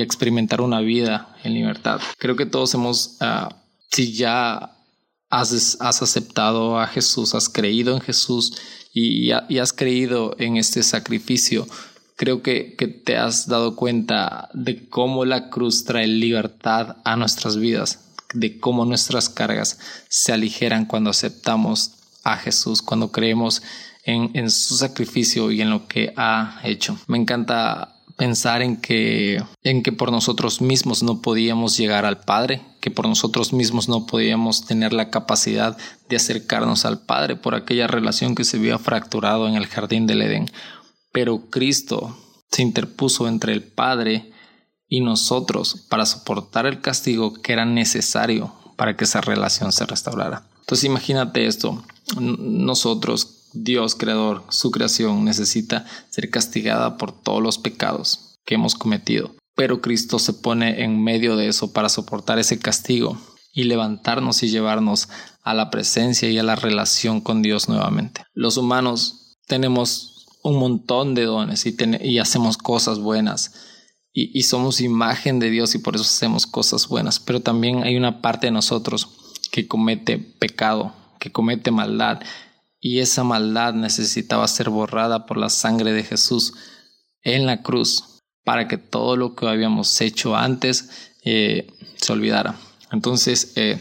experimentar, 0.00 0.60
una 0.60 0.80
vida 0.80 1.36
en 1.44 1.54
libertad. 1.54 2.00
Creo 2.18 2.34
que 2.34 2.46
todos 2.46 2.74
hemos, 2.74 3.16
uh, 3.20 3.54
si 3.90 4.12
ya 4.12 4.76
has, 5.30 5.78
aceptado 5.80 6.80
a 6.80 6.88
Jesús, 6.88 7.34
has 7.36 7.48
creído 7.48 7.94
en 7.94 8.00
Jesús 8.00 8.58
y, 8.92 9.30
has 9.30 9.72
creído 9.72 10.34
en 10.38 10.56
este 10.56 10.82
sacrificio, 10.82 11.66
creo 12.16 12.42
que, 12.42 12.74
que, 12.76 12.88
te 12.88 13.16
has 13.16 13.46
dado 13.46 13.76
cuenta 13.76 14.48
de 14.52 14.88
cómo 14.88 15.24
la 15.24 15.50
cruz 15.50 15.84
trae 15.84 16.08
libertad 16.08 16.96
a 17.04 17.14
nuestras 17.14 17.56
vidas, 17.56 18.00
de 18.34 18.58
cómo 18.58 18.84
nuestras 18.84 19.28
cargas 19.28 19.78
se 20.08 20.32
aligeran 20.32 20.86
cuando 20.86 21.10
aceptamos 21.10 21.92
a 22.24 22.36
Jesús, 22.36 22.82
cuando 22.82 23.12
creemos 23.12 23.62
en, 24.08 24.50
su 24.50 24.76
sacrificio 24.76 25.50
y 25.52 25.60
en 25.60 25.70
lo 25.70 25.86
que 25.86 26.14
ha 26.16 26.60
hecho. 26.64 26.98
Me 27.06 27.18
encanta 27.18 27.94
pensar 28.16 28.62
en 28.62 28.78
que, 28.78 29.42
en 29.62 29.82
que 29.82 29.92
por 29.92 30.10
nosotros 30.10 30.60
mismos 30.60 31.02
no 31.02 31.20
podíamos 31.20 31.76
llegar 31.76 32.06
al 32.06 32.20
Padre, 32.20 32.62
que 32.80 32.90
por 32.90 33.06
nosotros 33.06 33.52
mismos 33.52 33.88
no 33.88 34.06
podíamos 34.06 34.64
tener 34.64 34.92
la 34.92 35.10
capacidad 35.10 35.76
de 36.08 36.16
acercarnos 36.16 36.84
al 36.84 37.00
Padre 37.00 37.36
por 37.36 37.54
aquella 37.54 37.86
relación 37.86 38.34
que 38.34 38.44
se 38.44 38.56
había 38.56 38.78
fracturado 38.78 39.46
en 39.46 39.54
el 39.54 39.66
jardín 39.66 40.06
del 40.06 40.22
Edén. 40.22 40.50
Pero 41.12 41.50
Cristo 41.50 42.16
se 42.50 42.62
interpuso 42.62 43.28
entre 43.28 43.52
el 43.52 43.62
Padre 43.62 44.32
y 44.88 45.02
nosotros 45.02 45.86
para 45.90 46.06
soportar 46.06 46.64
el 46.64 46.80
castigo 46.80 47.34
que 47.34 47.52
era 47.52 47.66
necesario 47.66 48.54
para 48.76 48.96
que 48.96 49.04
esa 49.04 49.20
relación 49.20 49.70
se 49.70 49.84
restaurara. 49.84 50.48
Entonces 50.60 50.84
imagínate 50.84 51.46
esto, 51.46 51.84
nosotros 52.18 53.37
Dios 53.52 53.94
creador, 53.94 54.44
su 54.48 54.70
creación, 54.70 55.24
necesita 55.24 55.86
ser 56.10 56.30
castigada 56.30 56.96
por 56.96 57.12
todos 57.12 57.42
los 57.42 57.58
pecados 57.58 58.36
que 58.44 58.54
hemos 58.54 58.74
cometido. 58.74 59.34
Pero 59.54 59.80
Cristo 59.80 60.18
se 60.18 60.32
pone 60.32 60.84
en 60.84 61.02
medio 61.02 61.36
de 61.36 61.48
eso 61.48 61.72
para 61.72 61.88
soportar 61.88 62.38
ese 62.38 62.58
castigo 62.58 63.18
y 63.52 63.64
levantarnos 63.64 64.42
y 64.42 64.48
llevarnos 64.48 65.08
a 65.42 65.54
la 65.54 65.70
presencia 65.70 66.30
y 66.30 66.38
a 66.38 66.42
la 66.42 66.56
relación 66.56 67.20
con 67.20 67.42
Dios 67.42 67.68
nuevamente. 67.68 68.22
Los 68.34 68.56
humanos 68.56 69.36
tenemos 69.46 70.26
un 70.42 70.58
montón 70.58 71.14
de 71.14 71.24
dones 71.24 71.66
y, 71.66 72.18
hacemos 72.18 72.56
cosas 72.56 72.98
buenas 73.00 73.52
y, 74.12 74.42
somos 74.42 74.80
imagen 74.80 75.38
de 75.38 75.50
Dios 75.50 75.74
y 75.74 75.78
por 75.78 75.94
eso 75.94 76.04
hacemos 76.04 76.46
cosas 76.46 76.88
buenas, 76.88 77.18
pero 77.20 77.40
también 77.40 77.82
hay 77.82 77.96
una 77.96 78.20
parte 78.20 78.46
de 78.46 78.52
nosotros 78.52 79.08
que 79.50 79.66
comete 79.66 80.18
pecado, 80.18 80.92
que 81.18 81.32
comete 81.32 81.70
maldad 81.70 82.20
y 82.80 83.00
esa 83.00 83.24
maldad 83.24 83.74
necesitaba 83.74 84.46
ser 84.48 84.70
borrada 84.70 85.26
por 85.26 85.36
la 85.36 85.50
sangre 85.50 85.92
de 85.92 86.04
Jesús 86.04 86.54
en 87.22 87.46
la 87.46 87.62
cruz 87.62 88.20
para 88.44 88.68
que 88.68 88.78
todo 88.78 89.16
lo 89.16 89.34
que 89.34 89.46
habíamos 89.46 90.00
hecho 90.00 90.36
antes 90.36 91.12
eh, 91.24 91.66
se 91.96 92.12
olvidara. 92.12 92.54
Entonces, 92.90 93.52
eh, 93.56 93.78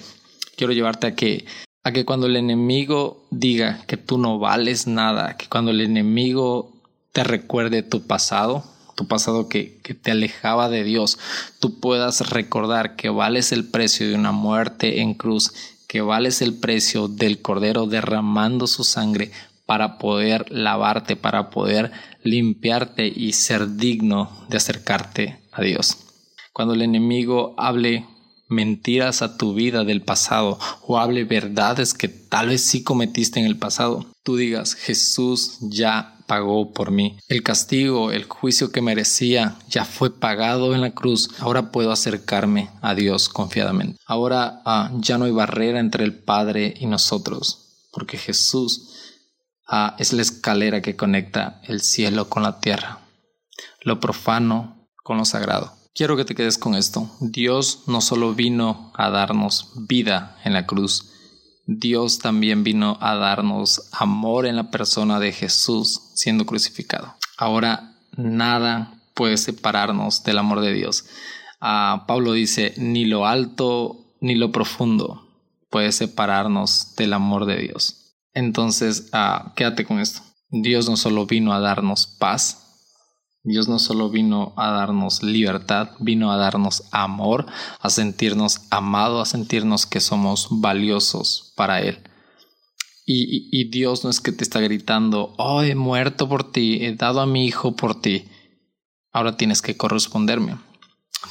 quiero 0.58 0.74
llevarte 0.74 1.08
a 1.08 1.16
que, 1.16 1.46
a 1.84 1.94
que 1.94 2.04
cuando 2.04 2.28
el 2.28 2.36
enemigo 2.36 3.26
diga 3.30 3.84
que 3.88 3.98
tú 3.98 4.18
no 4.18 4.40
vales 4.40 4.88
nada, 4.88 5.38
que 5.38 5.48
cuando 5.48 5.72
el 5.72 5.82
enemigo 5.82 6.74
te 7.14 7.24
recuerde 7.24 7.84
tu 7.84 8.02
pasado, 8.06 8.66
tu 8.96 9.08
pasado 9.08 9.48
que, 9.48 9.78
que 9.84 9.94
te 9.94 10.12
alejaba 10.12 10.70
de 10.70 10.84
Dios, 10.84 11.20
tú 11.60 11.80
puedas 11.80 12.30
recordar 12.32 12.96
que 12.96 13.10
vales 13.10 13.52
el 13.52 13.64
precio 13.64 14.10
de 14.10 14.16
una 14.16 14.32
muerte 14.32 15.02
en 15.02 15.14
cruz 15.14 15.54
que 15.88 16.02
vales 16.02 16.42
el 16.42 16.54
precio 16.54 17.08
del 17.08 17.42
Cordero 17.42 17.88
derramando 17.88 18.68
su 18.68 18.84
sangre 18.84 19.32
para 19.66 19.98
poder 19.98 20.52
lavarte, 20.52 21.16
para 21.16 21.50
poder 21.50 21.92
limpiarte 22.24 23.08
y 23.08 23.34
ser 23.34 23.76
digno 23.76 24.46
de 24.50 24.58
acercarte 24.58 25.40
a 25.52 25.62
Dios. 25.62 25.98
Cuando 26.54 26.74
el 26.74 26.82
enemigo 26.82 27.54
hable 27.58 28.06
mentiras 28.50 29.22
a 29.22 29.38
tu 29.38 29.54
vida 29.54 29.84
del 29.84 30.02
pasado 30.02 30.58
o 30.82 30.98
hable 30.98 31.26
verdades 31.26 31.94
que 31.94 32.08
tal 32.08 32.48
vez 32.48 32.62
sí 32.62 32.84
cometiste 32.84 33.40
en 33.40 33.46
el 33.46 33.58
pasado, 33.58 34.06
tú 34.28 34.36
digas, 34.36 34.74
Jesús 34.74 35.56
ya 35.62 36.18
pagó 36.28 36.74
por 36.74 36.92
mí. 36.92 37.18
El 37.30 37.44
castigo, 37.44 38.12
el 38.12 38.26
juicio 38.26 38.74
que 38.74 38.82
merecía 38.82 39.56
ya 39.70 39.86
fue 39.86 40.20
pagado 40.20 40.76
en 40.76 40.82
la 40.82 40.92
cruz. 40.92 41.30
Ahora 41.40 41.72
puedo 41.72 41.94
acercarme 41.94 42.70
a 42.82 42.94
Dios 42.94 43.30
confiadamente. 43.30 43.98
Ahora 44.06 44.62
ah, 44.66 44.92
ya 44.96 45.18
no 45.18 45.24
hay 45.24 45.32
barrera 45.32 45.80
entre 45.80 46.04
el 46.04 46.14
Padre 46.14 46.74
y 46.78 46.88
nosotros, 46.88 47.88
porque 47.94 48.18
Jesús 48.18 49.14
ah, 49.66 49.96
es 49.98 50.12
la 50.12 50.24
escalera 50.24 50.82
que 50.82 50.98
conecta 50.98 51.62
el 51.64 51.80
cielo 51.80 52.28
con 52.28 52.44
la 52.44 52.60
tierra, 52.60 53.00
lo 53.80 54.02
profano 54.02 54.90
con 55.06 55.16
lo 55.16 55.24
sagrado. 55.24 55.72
Quiero 55.96 56.18
que 56.18 56.26
te 56.26 56.36
quedes 56.36 56.58
con 56.58 56.76
esto. 56.76 57.10
Dios 57.22 57.84
no 57.88 58.02
solo 58.02 58.34
vino 58.34 58.92
a 58.94 59.10
darnos 59.10 59.72
vida 59.88 60.38
en 60.44 60.52
la 60.52 60.66
cruz, 60.66 61.14
Dios 61.68 62.20
también 62.20 62.64
vino 62.64 62.98
a 63.02 63.16
darnos 63.16 63.90
amor 63.92 64.46
en 64.46 64.56
la 64.56 64.72
persona 64.72 65.20
de 65.20 65.34
Jesús 65.34 66.12
siendo 66.16 66.46
crucificado. 66.46 67.16
Ahora 67.38 67.94
nada 68.16 68.94
puede 69.14 69.38
separarnos 69.38 70.24
del 70.24 70.38
amor 70.38 70.62
de 70.62 70.74
Dios. 70.74 71.06
Ah, 71.60 72.06
Pablo 72.08 72.32
dice, 72.32 72.74
ni 72.78 73.06
lo 73.06 73.28
alto 73.28 74.16
ni 74.22 74.36
lo 74.36 74.52
profundo 74.52 75.28
puede 75.70 75.92
separarnos 75.92 76.96
del 76.96 77.14
amor 77.14 77.46
de 77.46 77.58
Dios. 77.58 78.16
Entonces, 78.34 79.10
ah, 79.12 79.54
quédate 79.56 79.86
con 79.86 80.00
esto. 80.00 80.22
Dios 80.50 80.90
no 80.90 80.96
solo 80.96 81.26
vino 81.26 81.52
a 81.52 81.60
darnos 81.60 82.08
paz, 82.08 82.67
Dios 83.48 83.70
no 83.70 83.80
solo 83.80 84.10
vino 84.10 84.52
a 84.58 84.72
darnos 84.72 85.24
libertad, 85.24 85.92
vino 86.00 86.34
a 86.34 86.36
darnos 86.36 86.84
amor, 86.92 87.46
a 87.80 87.90
sentirnos 87.90 88.64
amados, 88.72 89.22
a 89.22 89.32
sentirnos 89.32 89.86
que 89.86 90.02
somos 90.02 90.48
valiosos 90.52 91.54
para 91.56 91.82
Él. 91.82 91.98
Y, 93.06 93.70
Dios 93.70 94.04
no 94.04 94.10
es 94.10 94.20
que 94.20 94.34
te 94.34 94.44
está 94.44 94.60
gritando, 94.60 95.34
oh, 95.38 95.62
he 95.62 95.76
muerto 95.76 96.28
por 96.28 96.52
ti, 96.52 96.80
he 96.82 96.94
dado 96.94 97.22
a 97.22 97.26
mi 97.26 97.46
hijo 97.46 97.74
por 97.78 98.02
ti, 98.02 98.26
ahora 99.14 99.38
tienes 99.38 99.62
que 99.62 99.78
corresponderme. 99.78 100.58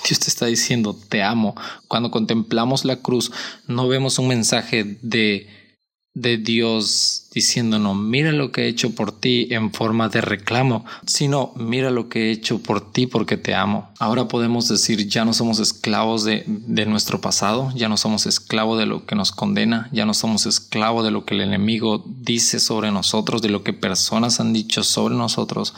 Dios 0.09 0.19
te 0.19 0.29
está 0.29 0.47
diciendo, 0.47 0.97
te 1.11 1.23
amo. 1.23 1.55
Cuando 1.87 2.11
contemplamos 2.11 2.87
la 2.87 3.03
cruz, 3.03 3.31
no 3.67 3.89
vemos 3.89 4.19
un 4.19 4.29
mensaje 4.29 4.99
de 5.03 5.49
de 6.17 6.39
Dios 6.39 7.27
diciéndonos, 7.35 7.95
mira 7.95 8.33
lo 8.33 8.51
que 8.51 8.63
he 8.63 8.69
hecho 8.69 8.95
por 8.95 9.13
ti 9.13 9.49
en 9.51 9.71
forma 9.71 10.09
de 10.09 10.23
reclamo, 10.23 10.87
sino 11.05 11.53
mira 11.57 11.91
lo 11.91 12.09
que 12.09 12.29
he 12.29 12.31
hecho 12.31 12.59
por 12.59 12.91
ti 12.91 13.07
porque 13.07 13.37
te 13.37 13.55
amo. 13.55 13.91
Ahora 13.99 14.27
podemos 14.27 14.67
decir, 14.67 15.07
ya 15.09 15.27
no 15.27 15.35
somos 15.35 15.59
esclavos 15.61 16.25
de, 16.25 16.45
de 16.47 16.87
nuestro 16.87 17.21
pasado, 17.21 17.71
ya 17.77 17.91
no 17.91 17.99
somos 17.99 18.25
esclavos 18.25 18.79
de 18.79 18.87
lo 18.87 19.05
que 19.05 19.15
nos 19.15 19.31
condena, 19.31 19.91
ya 19.93 20.07
no 20.07 20.15
somos 20.15 20.47
esclavos 20.47 21.05
de 21.05 21.11
lo 21.11 21.27
que 21.27 21.35
el 21.35 21.43
enemigo 21.43 22.03
dice 22.07 22.61
sobre 22.61 22.91
nosotros, 22.91 23.43
de 23.43 23.51
lo 23.51 23.63
que 23.63 23.75
personas 23.75 24.41
han 24.41 24.55
dicho 24.55 24.85
sobre 24.85 25.17
nosotros 25.17 25.75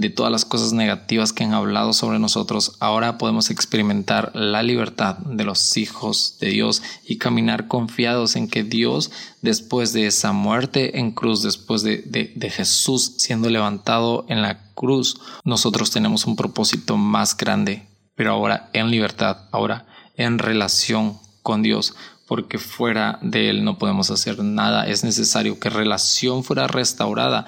de 0.00 0.08
todas 0.08 0.32
las 0.32 0.46
cosas 0.46 0.72
negativas 0.72 1.34
que 1.34 1.44
han 1.44 1.52
hablado 1.52 1.92
sobre 1.92 2.18
nosotros, 2.18 2.76
ahora 2.80 3.18
podemos 3.18 3.50
experimentar 3.50 4.34
la 4.34 4.62
libertad 4.62 5.18
de 5.18 5.44
los 5.44 5.76
hijos 5.76 6.38
de 6.40 6.48
Dios 6.48 6.82
y 7.06 7.18
caminar 7.18 7.68
confiados 7.68 8.34
en 8.34 8.48
que 8.48 8.64
Dios, 8.64 9.10
después 9.42 9.92
de 9.92 10.06
esa 10.06 10.32
muerte 10.32 10.98
en 10.98 11.10
cruz, 11.10 11.42
después 11.42 11.82
de, 11.82 11.98
de, 11.98 12.50
Jesús 12.50 13.12
siendo 13.18 13.50
levantado 13.50 14.24
en 14.28 14.40
la 14.40 14.72
cruz, 14.72 15.20
nosotros 15.44 15.90
tenemos 15.90 16.24
un 16.24 16.34
propósito 16.34 16.96
más 16.96 17.36
grande, 17.36 17.86
pero 18.14 18.32
ahora 18.32 18.70
en 18.72 18.90
libertad, 18.90 19.48
ahora 19.52 19.86
en 20.16 20.38
relación 20.38 21.18
con 21.42 21.60
Dios, 21.60 21.94
porque 22.26 22.56
fuera 22.56 23.18
de 23.20 23.50
Él 23.50 23.64
no 23.64 23.76
podemos 23.76 24.10
hacer 24.10 24.42
nada. 24.42 24.86
Es 24.86 25.04
necesario 25.04 25.60
que 25.60 25.68
relación 25.68 26.42
fuera 26.42 26.68
restaurada 26.68 27.44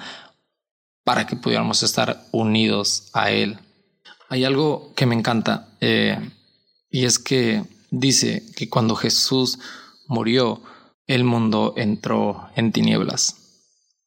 para 1.03 1.27
que 1.27 1.35
pudiéramos 1.35 1.83
estar 1.83 2.25
unidos 2.31 3.09
a 3.13 3.31
Él. 3.31 3.59
Hay 4.29 4.45
algo 4.45 4.93
que 4.95 5.05
me 5.05 5.15
encanta 5.15 5.69
eh, 5.79 6.17
y 6.89 7.05
es 7.05 7.19
que 7.19 7.63
dice 7.91 8.43
que 8.55 8.69
cuando 8.69 8.95
Jesús 8.95 9.59
murió, 10.07 10.61
el 11.07 11.23
mundo 11.23 11.73
entró 11.77 12.49
en 12.55 12.71
tinieblas. 12.71 13.37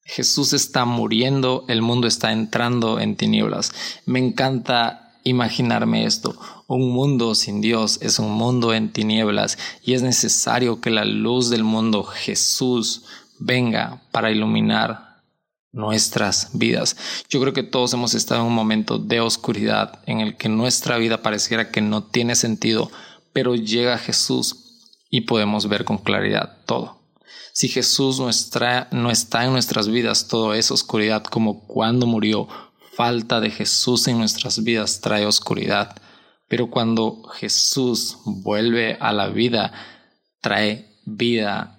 Jesús 0.04 0.52
está 0.52 0.85
muriendo, 0.85 1.64
el 1.68 1.82
mundo 1.82 2.06
está 2.06 2.32
entrando 2.32 3.00
en 3.00 3.16
tinieblas. 3.16 3.72
Me 4.06 4.20
encanta 4.20 5.06
imaginarme 5.24 6.06
esto. 6.06 6.37
Un 6.68 6.92
mundo 6.92 7.35
sin 7.35 7.61
Dios 7.61 7.98
es 8.00 8.18
un 8.18 8.30
mundo 8.30 8.72
en 8.72 8.92
tinieblas 8.92 9.59
y 9.85 9.94
es 9.94 10.02
necesario 10.02 10.80
que 10.80 10.90
la 10.90 11.04
luz 11.04 11.50
del 11.50 11.64
mundo, 11.64 12.04
Jesús, 12.04 13.04
venga 13.38 14.00
para 14.12 14.30
iluminar 14.30 15.05
nuestras 15.76 16.48
vidas. 16.54 16.96
Yo 17.28 17.38
creo 17.40 17.52
que 17.52 17.62
todos 17.62 17.92
hemos 17.92 18.14
estado 18.14 18.40
en 18.40 18.46
un 18.46 18.54
momento 18.54 18.98
de 18.98 19.20
oscuridad 19.20 20.00
en 20.06 20.20
el 20.20 20.36
que 20.36 20.48
nuestra 20.48 20.96
vida 20.96 21.22
pareciera 21.22 21.70
que 21.70 21.82
no 21.82 22.02
tiene 22.02 22.34
sentido, 22.34 22.90
pero 23.34 23.54
llega 23.54 23.98
Jesús 23.98 24.80
y 25.10 25.22
podemos 25.22 25.68
ver 25.68 25.84
con 25.84 25.98
claridad 25.98 26.64
todo. 26.64 26.98
Si 27.52 27.68
Jesús 27.68 28.18
no 28.18 28.30
está, 28.30 28.88
no 28.90 29.10
está 29.10 29.44
en 29.44 29.52
nuestras 29.52 29.88
vidas, 29.88 30.28
todo 30.28 30.54
es 30.54 30.70
oscuridad 30.70 31.22
como 31.24 31.66
cuando 31.66 32.06
murió. 32.06 32.48
Falta 32.94 33.40
de 33.40 33.50
Jesús 33.50 34.08
en 34.08 34.18
nuestras 34.18 34.64
vidas 34.64 35.02
trae 35.02 35.26
oscuridad. 35.26 35.94
Pero 36.48 36.70
cuando 36.70 37.22
Jesús 37.34 38.16
vuelve 38.24 38.96
a 38.98 39.12
la 39.12 39.28
vida, 39.28 39.72
trae 40.40 40.96
vida 41.04 41.78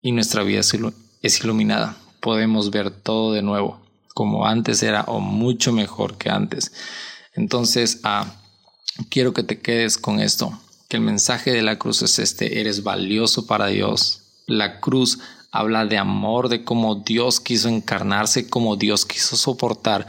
y 0.00 0.10
nuestra 0.10 0.42
vida 0.42 0.60
es 0.60 1.40
iluminada 1.40 2.01
podemos 2.22 2.70
ver 2.70 2.90
todo 2.90 3.32
de 3.32 3.42
nuevo, 3.42 3.80
como 4.14 4.46
antes 4.46 4.82
era 4.82 5.02
o 5.02 5.20
mucho 5.20 5.72
mejor 5.72 6.16
que 6.16 6.30
antes. 6.30 6.72
Entonces, 7.34 8.00
ah, 8.04 8.32
quiero 9.10 9.34
que 9.34 9.42
te 9.42 9.60
quedes 9.60 9.98
con 9.98 10.20
esto, 10.20 10.58
que 10.88 10.96
el 10.96 11.02
mensaje 11.02 11.50
de 11.50 11.62
la 11.62 11.78
cruz 11.78 12.00
es 12.00 12.18
este, 12.18 12.60
eres 12.60 12.84
valioso 12.84 13.46
para 13.46 13.66
Dios. 13.66 14.22
La 14.46 14.80
cruz 14.80 15.18
habla 15.50 15.84
de 15.84 15.98
amor, 15.98 16.48
de 16.48 16.64
cómo 16.64 16.94
Dios 16.94 17.40
quiso 17.40 17.68
encarnarse, 17.68 18.48
cómo 18.48 18.76
Dios 18.76 19.04
quiso 19.04 19.36
soportar 19.36 20.06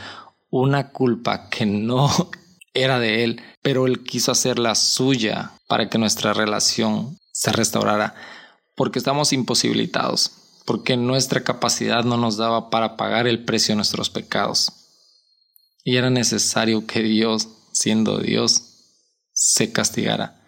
una 0.52 0.90
culpa 0.90 1.50
que 1.50 1.66
no 1.66 2.10
era 2.76 3.00
de 3.00 3.24
Él, 3.24 3.42
pero 3.64 3.88
Él 3.88 4.04
quiso 4.04 4.32
hacerla 4.32 4.76
suya 4.76 5.52
para 5.68 5.90
que 5.90 5.98
nuestra 5.98 6.34
relación 6.34 7.18
se 7.32 7.52
restaurara, 7.52 8.14
porque 8.76 9.00
estamos 9.00 9.34
imposibilitados 9.34 10.43
porque 10.66 10.98
nuestra 10.98 11.44
capacidad 11.44 12.04
no 12.04 12.18
nos 12.18 12.38
daba 12.38 12.70
para 12.70 12.96
pagar 12.96 13.28
el 13.28 13.44
precio 13.44 13.74
de 13.74 13.78
nuestros 13.78 14.10
pecados. 14.10 14.72
Y 15.84 15.98
era 15.98 16.10
necesario 16.10 16.88
que 16.88 17.02
Dios, 17.02 17.50
siendo 17.74 18.20
Dios, 18.20 18.64
se 19.34 19.72
castigara. 19.72 20.40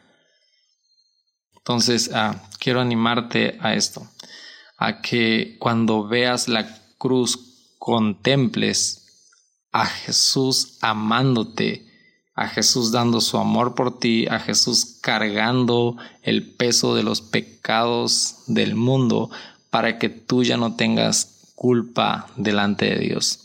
Entonces, 1.57 2.11
ah, 2.13 2.47
quiero 2.59 2.79
animarte 2.79 3.57
a 3.59 3.73
esto, 3.73 4.07
a 4.77 5.01
que 5.01 5.57
cuando 5.59 6.07
veas 6.07 6.47
la 6.47 6.67
cruz 6.97 7.73
contemples 7.79 9.05
a 9.71 9.85
Jesús 9.85 10.77
amándote, 10.81 11.85
a 12.33 12.47
Jesús 12.47 12.91
dando 12.91 13.19
su 13.19 13.37
amor 13.37 13.75
por 13.75 13.99
ti, 13.99 14.27
a 14.27 14.39
Jesús 14.39 14.99
cargando 15.01 15.97
el 16.21 16.55
peso 16.55 16.95
de 16.95 17.03
los 17.03 17.21
pecados 17.21 18.43
del 18.47 18.75
mundo 18.75 19.31
para 19.75 19.99
que 19.99 20.07
tú 20.07 20.41
ya 20.41 20.55
no 20.55 20.77
tengas 20.77 21.51
culpa 21.53 22.27
delante 22.37 22.85
de 22.85 22.97
Dios. 22.97 23.39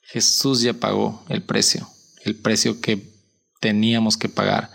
Jesús 0.00 0.62
ya 0.62 0.72
pagó 0.72 1.22
el 1.28 1.42
precio, 1.42 1.86
el 2.24 2.36
precio 2.36 2.80
que 2.80 3.12
teníamos 3.60 4.16
que 4.16 4.30
pagar. 4.30 4.70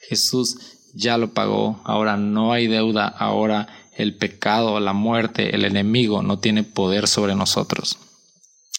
Jesús 0.00 0.56
ya 0.94 1.18
lo 1.18 1.34
pagó, 1.34 1.82
ahora 1.84 2.16
no 2.16 2.54
hay 2.54 2.66
deuda, 2.66 3.06
ahora 3.06 3.68
el 3.94 4.16
pecado, 4.16 4.80
la 4.80 4.94
muerte, 4.94 5.54
el 5.54 5.66
enemigo 5.66 6.22
no 6.22 6.38
tiene 6.38 6.64
poder 6.64 7.08
sobre 7.08 7.34
nosotros. 7.34 7.98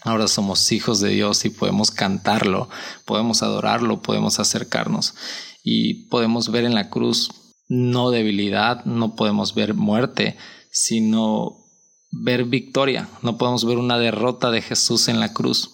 Ahora 0.01 0.27
somos 0.27 0.71
hijos 0.71 1.01
de 1.01 1.09
Dios 1.09 1.45
y 1.45 1.51
podemos 1.51 1.91
cantarlo, 1.91 2.67
podemos 3.05 3.43
adorarlo, 3.43 4.01
podemos 4.01 4.39
acercarnos 4.39 5.13
y 5.63 6.07
podemos 6.07 6.49
ver 6.49 6.63
en 6.63 6.73
la 6.73 6.89
cruz 6.89 7.29
no 7.67 8.09
debilidad, 8.09 8.85
no 8.85 9.15
podemos 9.15 9.53
ver 9.53 9.75
muerte, 9.75 10.35
sino 10.77 11.65
ver 12.11 12.45
victoria. 12.45 13.09
No 13.21 13.37
podemos 13.37 13.65
ver 13.65 13.77
una 13.77 13.97
derrota 13.97 14.51
de 14.51 14.61
Jesús 14.61 15.07
en 15.07 15.19
la 15.19 15.33
cruz, 15.33 15.71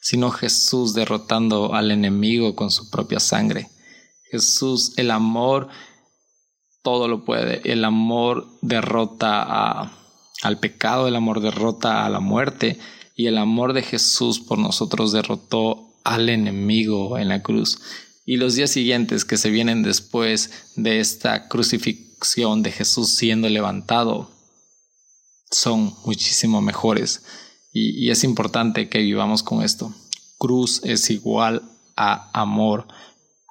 sino 0.00 0.30
Jesús 0.30 0.94
derrotando 0.94 1.74
al 1.74 1.90
enemigo 1.90 2.56
con 2.56 2.70
su 2.70 2.90
propia 2.90 3.20
sangre. 3.20 3.70
Jesús, 4.30 4.94
el 4.96 5.10
amor 5.10 5.68
todo 6.82 7.08
lo 7.08 7.24
puede. 7.24 7.60
El 7.70 7.84
amor 7.84 8.48
derrota 8.60 9.92
al 10.42 10.58
pecado, 10.58 11.06
el 11.06 11.16
amor 11.16 11.40
derrota 11.40 12.04
a 12.04 12.10
la 12.10 12.20
muerte 12.20 12.78
y 13.16 13.26
el 13.26 13.38
amor 13.38 13.72
de 13.74 13.82
Jesús 13.82 14.40
por 14.40 14.58
nosotros 14.58 15.12
derrotó 15.12 15.94
al 16.02 16.28
enemigo 16.28 17.16
en 17.16 17.28
la 17.28 17.42
cruz. 17.42 17.80
Y 18.26 18.38
los 18.38 18.54
días 18.54 18.70
siguientes 18.70 19.24
que 19.24 19.36
se 19.36 19.50
vienen 19.50 19.82
después 19.82 20.72
de 20.74 20.98
esta 20.98 21.48
crucifixión 21.48 22.13
de 22.62 22.72
Jesús 22.72 23.10
siendo 23.10 23.48
levantado 23.50 24.30
son 25.50 25.94
muchísimo 26.06 26.62
mejores. 26.62 27.22
Y, 27.72 28.10
es 28.10 28.24
importante 28.24 28.88
que 28.88 28.98
vivamos 28.98 29.42
con 29.42 29.62
esto. 29.62 29.92
Cruz 30.38 30.80
es 30.84 31.10
igual 31.10 31.62
a 31.96 32.30
amor. 32.32 32.86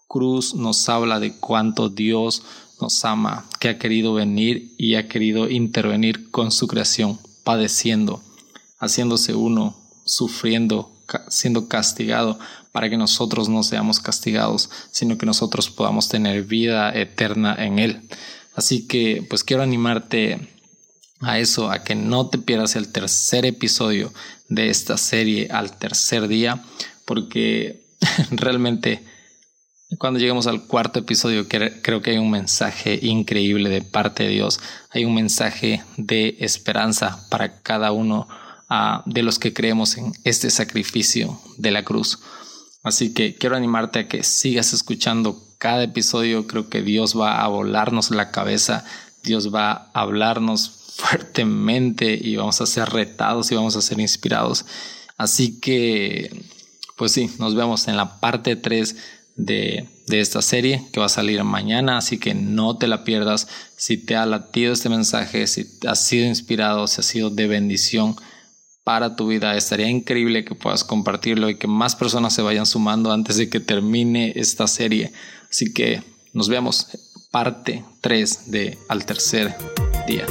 Cruz 0.08 0.56
nos 0.56 0.90
habla 0.90 1.20
de 1.20 1.38
cuánto 1.38 1.90
Dios 1.90 2.44
nos 2.82 3.06
ama, 3.06 3.46
que 3.60 3.70
ha 3.70 3.78
querido 3.78 4.14
venir 4.14 4.74
y 4.78 4.96
ha 4.96 5.08
querido 5.08 5.50
intervenir 5.50 6.32
con 6.32 6.52
su 6.52 6.68
creación, 6.68 7.20
padeciendo, 7.44 8.22
haciéndose 8.80 9.36
uno, 9.36 9.76
sufriendo, 10.04 10.92
siendo 11.30 11.68
castigado, 11.68 12.40
para 12.72 12.90
que 12.90 12.98
nosotros 12.98 13.50
no 13.50 13.62
seamos 13.62 14.00
castigados, 14.00 14.70
sino 14.92 15.18
que 15.18 15.28
nosotros 15.28 15.70
podamos 15.70 16.10
tener 16.10 16.44
vida 16.44 16.92
eterna 16.92 17.56
en 17.58 17.78
Él. 17.80 18.02
Así 18.56 18.88
que 18.88 19.26
pues 19.30 19.44
quiero 19.44 19.64
animarte 19.64 20.50
a 21.22 21.40
eso, 21.40 21.72
a 21.72 21.84
que 21.84 21.96
no 21.96 22.28
te 22.28 22.38
pierdas 22.38 22.76
el 22.76 22.92
tercer 22.92 23.46
episodio 23.46 24.14
de 24.50 24.70
esta 24.70 24.98
serie 24.98 25.48
al 25.52 25.78
tercer 25.78 26.28
día, 26.28 26.64
porque 27.06 27.88
realmente 28.32 29.04
cuando 29.98 30.20
lleguemos 30.20 30.48
al 30.48 30.66
cuarto 30.66 31.00
episodio, 31.00 31.48
creo 31.48 32.02
que 32.02 32.12
hay 32.12 32.18
un 32.18 32.32
mensaje 32.32 33.00
increíble 33.02 33.70
de 33.70 33.82
parte 33.82 34.24
de 34.24 34.30
Dios. 34.30 34.60
Hay 34.90 35.06
un 35.06 35.14
mensaje 35.14 35.84
de 35.98 36.38
esperanza 36.40 37.28
para 37.30 37.62
cada 37.62 37.92
uno 37.92 38.28
ah, 38.70 39.04
de 39.06 39.24
los 39.24 39.40
que 39.40 39.54
creemos 39.54 39.98
en 39.98 40.14
este 40.24 40.50
sacrificio 40.50 41.40
de 41.58 41.72
la 41.72 41.84
cruz. 41.84 42.20
Así 42.84 43.14
que 43.14 43.36
quiero 43.36 43.56
animarte 43.56 44.00
a 44.00 44.08
que 44.08 44.24
sigas 44.24 44.74
escuchando 44.74 45.42
cada 45.64 45.84
episodio. 45.84 46.46
Creo 46.46 46.68
que 46.68 46.82
Dios 46.82 47.18
va 47.18 47.42
a 47.42 47.48
volarnos 47.48 48.12
la 48.12 48.32
cabeza. 48.32 48.84
Dios 49.24 49.56
va 49.56 49.72
a 49.72 50.02
hablarnos 50.02 50.70
fuertemente 50.98 52.20
y 52.22 52.36
vamos 52.36 52.60
a 52.60 52.66
ser 52.66 52.90
retados 52.90 53.50
y 53.50 53.56
vamos 53.56 53.78
a 53.78 53.82
ser 53.82 54.02
inspirados. 54.02 54.66
Así 55.16 55.62
que, 55.62 56.44
pues 56.98 57.14
sí, 57.14 57.32
nos 57.40 57.56
vemos 57.56 57.88
en 57.88 57.96
la 57.96 58.20
parte 58.20 58.58
3 58.58 58.98
de, 59.38 59.88
esta 60.10 60.42
serie 60.42 60.86
que 60.92 61.00
va 61.00 61.06
a 61.06 61.10
salir 61.10 61.42
mañana, 61.46 61.98
así 61.98 62.18
que 62.18 62.34
no 62.36 62.76
te 62.76 62.88
la 62.88 63.06
pierdas. 63.06 63.48
Si 63.78 63.96
te 63.96 64.18
ha 64.18 64.26
latido 64.26 64.74
este 64.74 64.90
mensaje, 64.90 65.48
si 65.48 65.66
has 65.88 66.06
sido 66.06 66.26
inspirado, 66.26 66.88
si 66.88 67.00
ha 67.00 67.04
sido 67.04 67.30
de 67.30 67.48
bendición 67.48 68.18
para 68.84 69.16
tu 69.16 69.28
vida, 69.28 69.56
estaría 69.56 69.88
increíble 69.88 70.44
que 70.44 70.56
puedas 70.56 70.84
compartirlo 70.84 71.50
y 71.50 71.56
que 71.56 71.68
más 71.68 71.96
personas 71.96 72.34
se 72.34 72.42
vayan 72.42 72.66
sumando 72.66 73.14
antes 73.14 73.38
de 73.38 73.48
que 73.48 73.62
termine 73.62 74.34
esta 74.36 74.68
serie. 74.68 75.14
Así 75.54 75.72
que 75.72 76.02
nos 76.34 76.50
vemos 76.50 76.88
parte 77.30 77.86
3 78.02 78.50
de 78.50 78.80
Al 78.90 79.06
tercer 79.06 79.56
día. 80.08 80.26